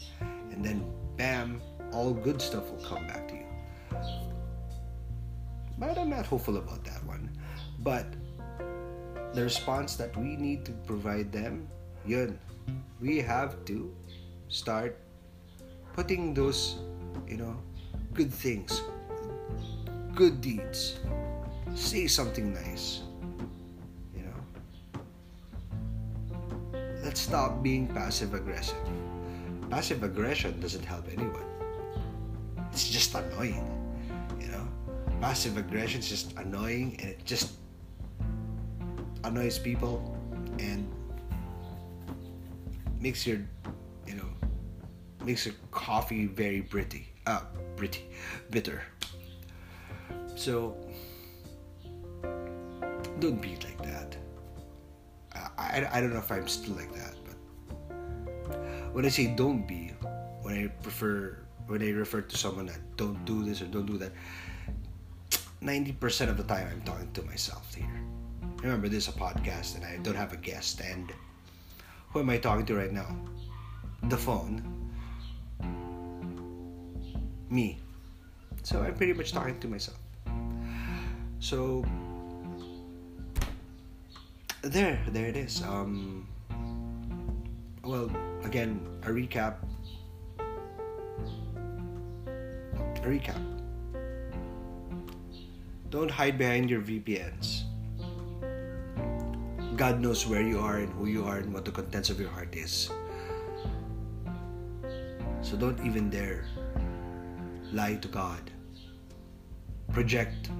And 0.51 0.65
then, 0.65 0.85
bam, 1.17 1.63
all 1.93 2.13
good 2.13 2.43
stuff 2.43 2.69
will 2.69 2.85
come 2.85 3.07
back 3.07 3.29
to 3.29 3.35
you. 3.35 3.47
But 5.79 5.97
I'm 5.97 6.11
not 6.11 6.27
hopeful 6.27 6.57
about 6.57 6.83
that 6.83 7.05
one. 7.05 7.31
But 7.79 8.07
the 9.35 9.43
response 9.43 9.97
that 9.97 10.17
we 10.17 10.37
need 10.37 10.65
to 10.67 10.73
provide 10.85 11.33
them, 11.33 11.69
yun, 12.05 12.39
we 13.01 13.19
have 13.19 13.65
to 13.65 13.95
start 14.49 14.99
putting 15.95 16.35
those, 16.35 16.77
you 17.27 17.37
know, 17.37 17.57
good 18.13 18.33
things, 18.33 18.83
good 20.15 20.41
deeds. 20.41 21.01
Say 21.75 22.07
something 22.07 22.53
nice. 22.53 23.01
You 24.15 24.29
know? 24.29 24.37
Let's 27.03 27.21
stop 27.21 27.63
being 27.63 27.89
passive 27.89 28.35
aggressive. 28.35 28.77
Passive 29.71 30.03
aggression 30.03 30.61
doesn't 30.61 30.85
help 30.85 31.09
anyone. 31.09 31.49
It's 32.71 32.91
just 32.91 33.15
annoying. 33.15 33.65
You 34.39 34.49
know? 34.49 34.69
Passive 35.23 35.57
aggression 35.57 36.01
is 36.01 36.09
just 36.11 36.37
annoying 36.37 36.97
and 37.01 37.09
it 37.09 37.25
just 37.25 37.57
annoys 39.25 39.59
people 39.59 40.17
and 40.59 40.89
makes 43.01 43.27
your 43.27 43.39
you 44.07 44.15
know 44.15 44.29
makes 45.25 45.47
your 45.47 45.55
coffee 45.71 46.27
very 46.27 46.63
pretty 46.63 47.07
uh 47.27 47.43
pretty 47.77 48.05
bitter. 48.51 48.83
So 50.35 50.77
don't 53.21 53.41
be 53.41 53.57
like 53.57 53.81
that. 53.83 54.17
I, 55.35 55.51
I, 55.59 55.99
I 55.99 56.01
don't 56.01 56.13
know 56.13 56.19
if 56.19 56.31
i'm 56.31 56.49
still 56.49 56.75
like 56.75 56.93
that 56.95 57.15
but 57.25 58.57
when 58.93 59.05
i 59.05 59.09
say 59.09 59.29
don't 59.35 59.67
be 59.67 59.93
when 60.43 60.65
i 60.65 60.67
prefer 60.83 61.39
when 61.67 61.83
i 61.83 61.91
refer 61.91 62.21
to 62.21 62.37
someone 62.37 62.67
that 62.67 62.81
don't 62.97 63.25
do 63.25 63.45
this 63.45 63.63
or 63.63 63.67
don't 63.67 63.87
do 63.87 63.99
that 63.99 64.13
90% 65.63 66.29
of 66.29 66.37
the 66.37 66.43
time 66.43 66.69
i'm 66.71 66.83
talking 66.83 67.11
to 67.13 67.23
myself 67.23 67.75
here 67.75 68.02
remember 68.63 68.89
this 68.89 69.09
is 69.09 69.15
a 69.15 69.19
podcast 69.19 69.75
and 69.75 69.85
I 69.85 69.97
don't 70.03 70.15
have 70.15 70.33
a 70.33 70.37
guest 70.37 70.81
and 70.81 71.13
who 72.11 72.21
am 72.21 72.31
I 72.31 72.39
talking 72.39 72.65
to 72.67 72.77
right 72.77 72.93
now? 72.93 73.17
The 74.05 74.17
phone. 74.17 74.63
Me. 77.51 77.79
So 78.63 78.81
I'm 78.81 78.95
pretty 78.95 79.15
much 79.15 79.33
talking 79.33 79.59
to 79.59 79.69
myself. 79.69 79.99
So 81.41 81.85
there, 84.63 85.01
there 85.09 85.27
it 85.27 85.37
is. 85.37 85.63
Um 85.63 86.29
well 87.83 88.11
again 88.45 88.81
a 89.03 89.09
recap. 89.09 89.57
A 92.29 93.07
recap. 93.07 93.43
Don't 95.91 96.11
hide 96.11 96.39
behind 96.39 96.71
your 96.71 96.81
VPNs 96.81 97.62
God 99.83 99.99
knows 99.99 100.29
where 100.29 100.43
you 100.43 100.61
are 100.61 100.77
and 100.77 100.93
who 100.93 101.07
you 101.07 101.25
are 101.25 101.39
and 101.39 101.53
what 101.53 101.65
the 101.65 101.73
contents 101.73 102.09
of 102.09 102.21
your 102.21 102.29
heart 102.31 102.55
is. 102.55 102.89
So 105.43 105.57
don't 105.57 105.85
even 105.85 106.09
dare 106.09 106.45
lie 107.73 107.97
to 107.97 108.07
God. 108.07 108.53
Project 109.91 110.51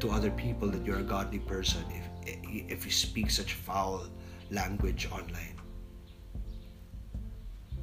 to 0.00 0.10
other 0.10 0.32
people 0.32 0.66
that 0.66 0.84
you're 0.84 0.98
a 0.98 1.04
godly 1.04 1.38
person 1.38 1.84
if, 2.24 2.72
if 2.72 2.84
you 2.84 2.90
speak 2.90 3.30
such 3.30 3.54
foul 3.54 4.08
language 4.50 5.06
online. 5.12 5.54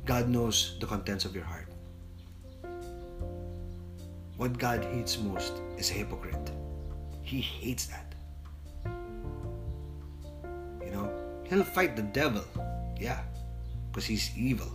God 0.04 0.28
knows 0.28 0.76
the 0.82 0.86
contents 0.86 1.24
of 1.24 1.34
your 1.34 1.46
heart. 1.46 1.72
What 4.36 4.58
God 4.58 4.84
hates 4.84 5.18
most 5.18 5.62
is 5.78 5.92
a 5.92 5.94
hypocrite. 5.94 6.52
He 7.22 7.40
hates 7.40 7.86
that. 7.86 8.17
He'll 11.50 11.64
fight 11.64 11.96
the 11.96 12.02
devil, 12.02 12.44
yeah, 13.00 13.22
because 13.90 14.06
he's 14.06 14.36
evil. 14.36 14.72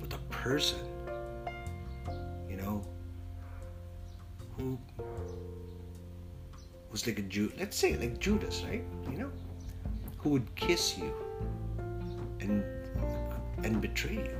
But 0.00 0.12
a 0.12 0.18
person, 0.30 0.80
you 2.48 2.56
know, 2.56 2.84
who 4.56 4.78
was 6.90 7.06
like 7.06 7.18
a 7.18 7.22
Jew, 7.22 7.52
let's 7.58 7.76
say 7.76 7.96
like 7.96 8.18
Judas, 8.18 8.62
right? 8.68 8.84
You 9.10 9.18
know, 9.18 9.30
who 10.16 10.30
would 10.30 10.54
kiss 10.56 10.98
you 10.98 11.14
and 12.40 12.64
and 13.62 13.80
betray 13.80 14.14
you. 14.14 14.38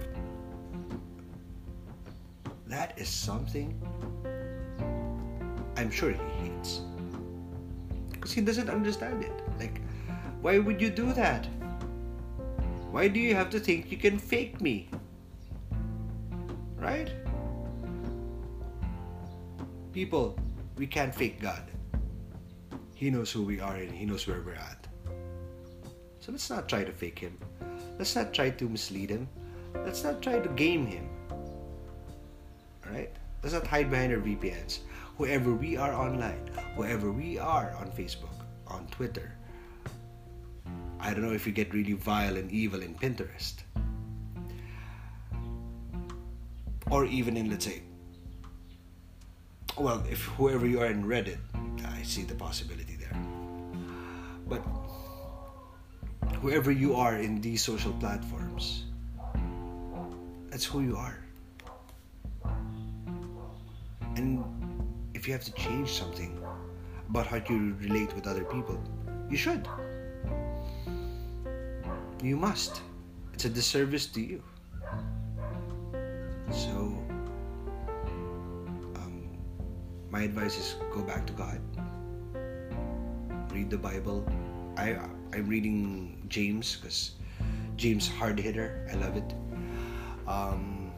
That 2.66 2.98
is 2.98 3.08
something 3.08 3.80
I'm 5.76 5.90
sure 5.90 6.10
he 6.10 6.18
hates 6.42 6.80
because 8.10 8.32
he 8.32 8.40
doesn't 8.40 8.68
understand 8.68 9.22
it. 9.22 9.43
Why 10.44 10.58
would 10.58 10.78
you 10.78 10.90
do 10.90 11.14
that? 11.14 11.46
Why 12.90 13.08
do 13.08 13.18
you 13.18 13.34
have 13.34 13.48
to 13.48 13.58
think 13.58 13.90
you 13.90 13.96
can 13.96 14.18
fake 14.18 14.60
me? 14.60 14.90
Right? 16.76 17.10
People, 19.94 20.38
we 20.76 20.86
can't 20.86 21.14
fake 21.14 21.40
God. 21.40 21.62
He 22.94 23.08
knows 23.08 23.32
who 23.32 23.42
we 23.42 23.58
are 23.58 23.76
and 23.76 23.90
He 23.90 24.04
knows 24.04 24.26
where 24.26 24.42
we're 24.42 24.52
at. 24.52 24.86
So 26.20 26.30
let's 26.30 26.50
not 26.50 26.68
try 26.68 26.84
to 26.84 26.92
fake 26.92 27.20
Him. 27.20 27.38
Let's 27.98 28.14
not 28.14 28.34
try 28.34 28.50
to 28.50 28.68
mislead 28.68 29.08
Him. 29.08 29.26
Let's 29.74 30.04
not 30.04 30.20
try 30.20 30.40
to 30.40 30.48
game 30.50 30.84
Him. 30.84 31.08
Alright? 32.86 33.16
Let's 33.42 33.54
not 33.54 33.66
hide 33.66 33.90
behind 33.90 34.12
our 34.12 34.20
VPNs. 34.20 34.80
Whoever 35.16 35.54
we 35.54 35.78
are 35.78 35.94
online, 35.94 36.50
whoever 36.76 37.10
we 37.10 37.38
are 37.38 37.74
on 37.80 37.90
Facebook, 37.92 38.44
on 38.66 38.86
Twitter. 38.88 39.32
I 41.04 41.12
don't 41.12 41.22
know 41.22 41.34
if 41.34 41.46
you 41.46 41.52
get 41.52 41.74
really 41.74 41.92
vile 41.92 42.38
and 42.38 42.50
evil 42.50 42.80
in 42.80 42.94
Pinterest. 42.94 43.56
Or 46.90 47.04
even 47.04 47.36
in, 47.36 47.50
let's 47.50 47.66
say, 47.66 47.82
well, 49.76 50.02
if 50.10 50.22
whoever 50.38 50.66
you 50.66 50.80
are 50.80 50.86
in 50.86 51.04
Reddit, 51.04 51.36
I 51.86 52.02
see 52.02 52.22
the 52.22 52.34
possibility 52.34 52.96
there. 52.96 53.14
But 54.48 54.62
whoever 56.40 56.72
you 56.72 56.94
are 56.94 57.16
in 57.16 57.38
these 57.42 57.62
social 57.62 57.92
platforms, 57.94 58.84
that's 60.48 60.64
who 60.64 60.80
you 60.80 60.96
are. 60.96 61.18
And 64.16 64.42
if 65.12 65.26
you 65.26 65.34
have 65.34 65.44
to 65.44 65.52
change 65.52 65.92
something 65.92 66.40
about 67.10 67.26
how 67.26 67.42
you 67.48 67.76
relate 67.78 68.14
with 68.14 68.26
other 68.26 68.44
people, 68.44 68.82
you 69.28 69.36
should. 69.36 69.68
You 72.24 72.38
must. 72.38 72.80
It's 73.34 73.44
a 73.44 73.50
disservice 73.50 74.06
to 74.06 74.20
you. 74.22 74.42
So, 76.50 76.96
my 80.10 80.22
advice 80.22 80.56
is 80.56 80.76
go 80.90 81.02
back 81.02 81.26
to 81.26 81.34
God. 81.34 81.60
Read 83.52 83.68
the 83.68 83.76
Bible. 83.76 84.24
I 84.78 84.96
I'm 85.34 85.48
reading 85.48 86.24
James 86.28 86.76
because 86.76 87.16
James 87.76 88.08
hard 88.08 88.40
hitter. 88.40 88.88
I 88.90 88.94
love 88.94 89.18
it. 89.18 89.34
Um, 90.26 90.92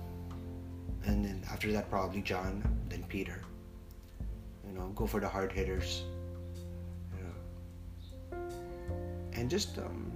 and 1.07 1.25
then 1.25 1.43
after 1.51 1.73
that 1.73 1.91
probably 1.91 2.23
John, 2.23 2.63
then 2.89 3.03
Peter. 3.09 3.43
You 4.65 4.79
know, 4.79 4.93
go 4.95 5.09
for 5.09 5.19
the 5.19 5.29
hard 5.29 5.51
hitters. 5.51 6.05
You 7.17 7.25
know, 7.25 8.39
and 9.33 9.51
just 9.51 9.77
um, 9.79 10.16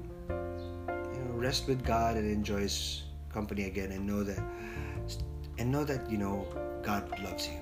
rest 1.41 1.67
with 1.67 1.85
God 1.85 2.17
and 2.17 2.31
enjoy 2.31 2.61
His 2.61 3.03
company 3.33 3.65
again, 3.65 3.93
and 3.93 4.07
know 4.07 4.23
that 4.23 4.43
and 5.59 5.73
know 5.73 5.85
that 5.85 6.11
you 6.11 6.19
know 6.19 6.47
God 6.83 7.09
loves 7.21 7.49
you 7.49 7.61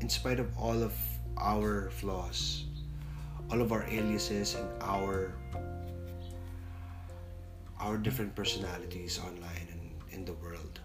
in 0.00 0.08
spite 0.08 0.40
of 0.40 0.48
all 0.58 0.82
of 0.82 0.92
our 1.38 1.90
flaws, 1.90 2.64
all 3.50 3.60
of 3.60 3.72
our 3.72 3.84
aliases 3.84 4.54
and 4.54 4.68
our 4.82 5.34
our 7.80 7.96
different 7.96 8.34
personalities 8.34 9.18
online 9.18 9.66
and 9.72 9.80
in 10.10 10.24
the 10.24 10.34
world. 10.34 10.78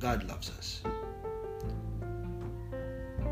God 0.00 0.24
loves 0.28 0.50
us. 0.50 0.82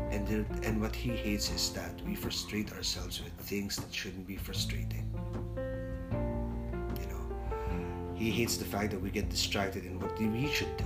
And, 0.09 0.25
there, 0.27 0.45
and 0.63 0.81
what 0.81 0.95
he 0.95 1.09
hates 1.09 1.51
is 1.51 1.69
that 1.71 2.01
we 2.05 2.15
frustrate 2.15 2.71
ourselves 2.71 3.21
with 3.21 3.33
things 3.33 3.75
that 3.75 3.93
shouldn't 3.93 4.25
be 4.25 4.37
frustrating. 4.37 5.05
He 8.17 8.31
hates 8.31 8.57
the 8.57 8.65
fact 8.65 8.89
that 8.91 8.99
we 8.99 9.11
get 9.11 9.29
distracted 9.29 9.85
in 9.85 9.99
what 9.99 10.19
we 10.19 10.47
should 10.51 10.75
do. 10.75 10.85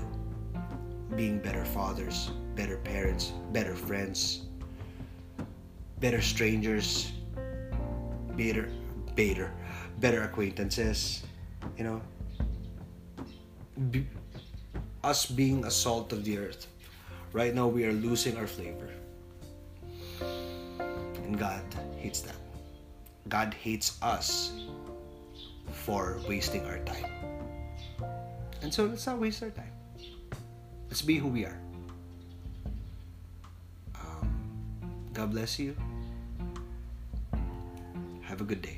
Being 1.15 1.39
better 1.39 1.63
fathers, 1.63 2.31
better 2.55 2.77
parents, 2.77 3.31
better 3.53 3.73
friends, 3.73 4.43
better 6.01 6.21
strangers, 6.21 7.13
better, 8.35 8.69
better, 9.15 9.53
better 9.99 10.23
acquaintances, 10.23 11.23
you 11.77 11.85
know. 11.85 12.01
Be, 13.91 14.05
us 15.03 15.25
being 15.25 15.63
a 15.63 15.71
salt 15.71 16.11
of 16.11 16.25
the 16.25 16.37
earth. 16.37 16.67
Right 17.31 17.55
now, 17.55 17.67
we 17.67 17.85
are 17.85 17.93
losing 17.93 18.35
our 18.35 18.47
flavor. 18.47 18.89
And 20.19 21.39
God 21.39 21.63
hates 21.97 22.19
that. 22.21 22.35
God 23.29 23.53
hates 23.53 23.97
us 24.01 24.51
for 25.71 26.19
wasting 26.27 26.65
our 26.65 26.79
time. 26.79 27.20
And 28.61 28.73
so 28.73 28.85
let's 28.85 29.05
not 29.07 29.19
waste 29.19 29.41
our 29.43 29.49
time. 29.49 29.71
Let's 30.87 31.01
be 31.01 31.17
who 31.17 31.27
we 31.27 31.45
are. 31.45 31.57
Um, 33.95 34.33
God 35.13 35.31
bless 35.31 35.57
you. 35.57 35.75
Have 38.21 38.41
a 38.41 38.43
good 38.43 38.61
day. 38.61 38.77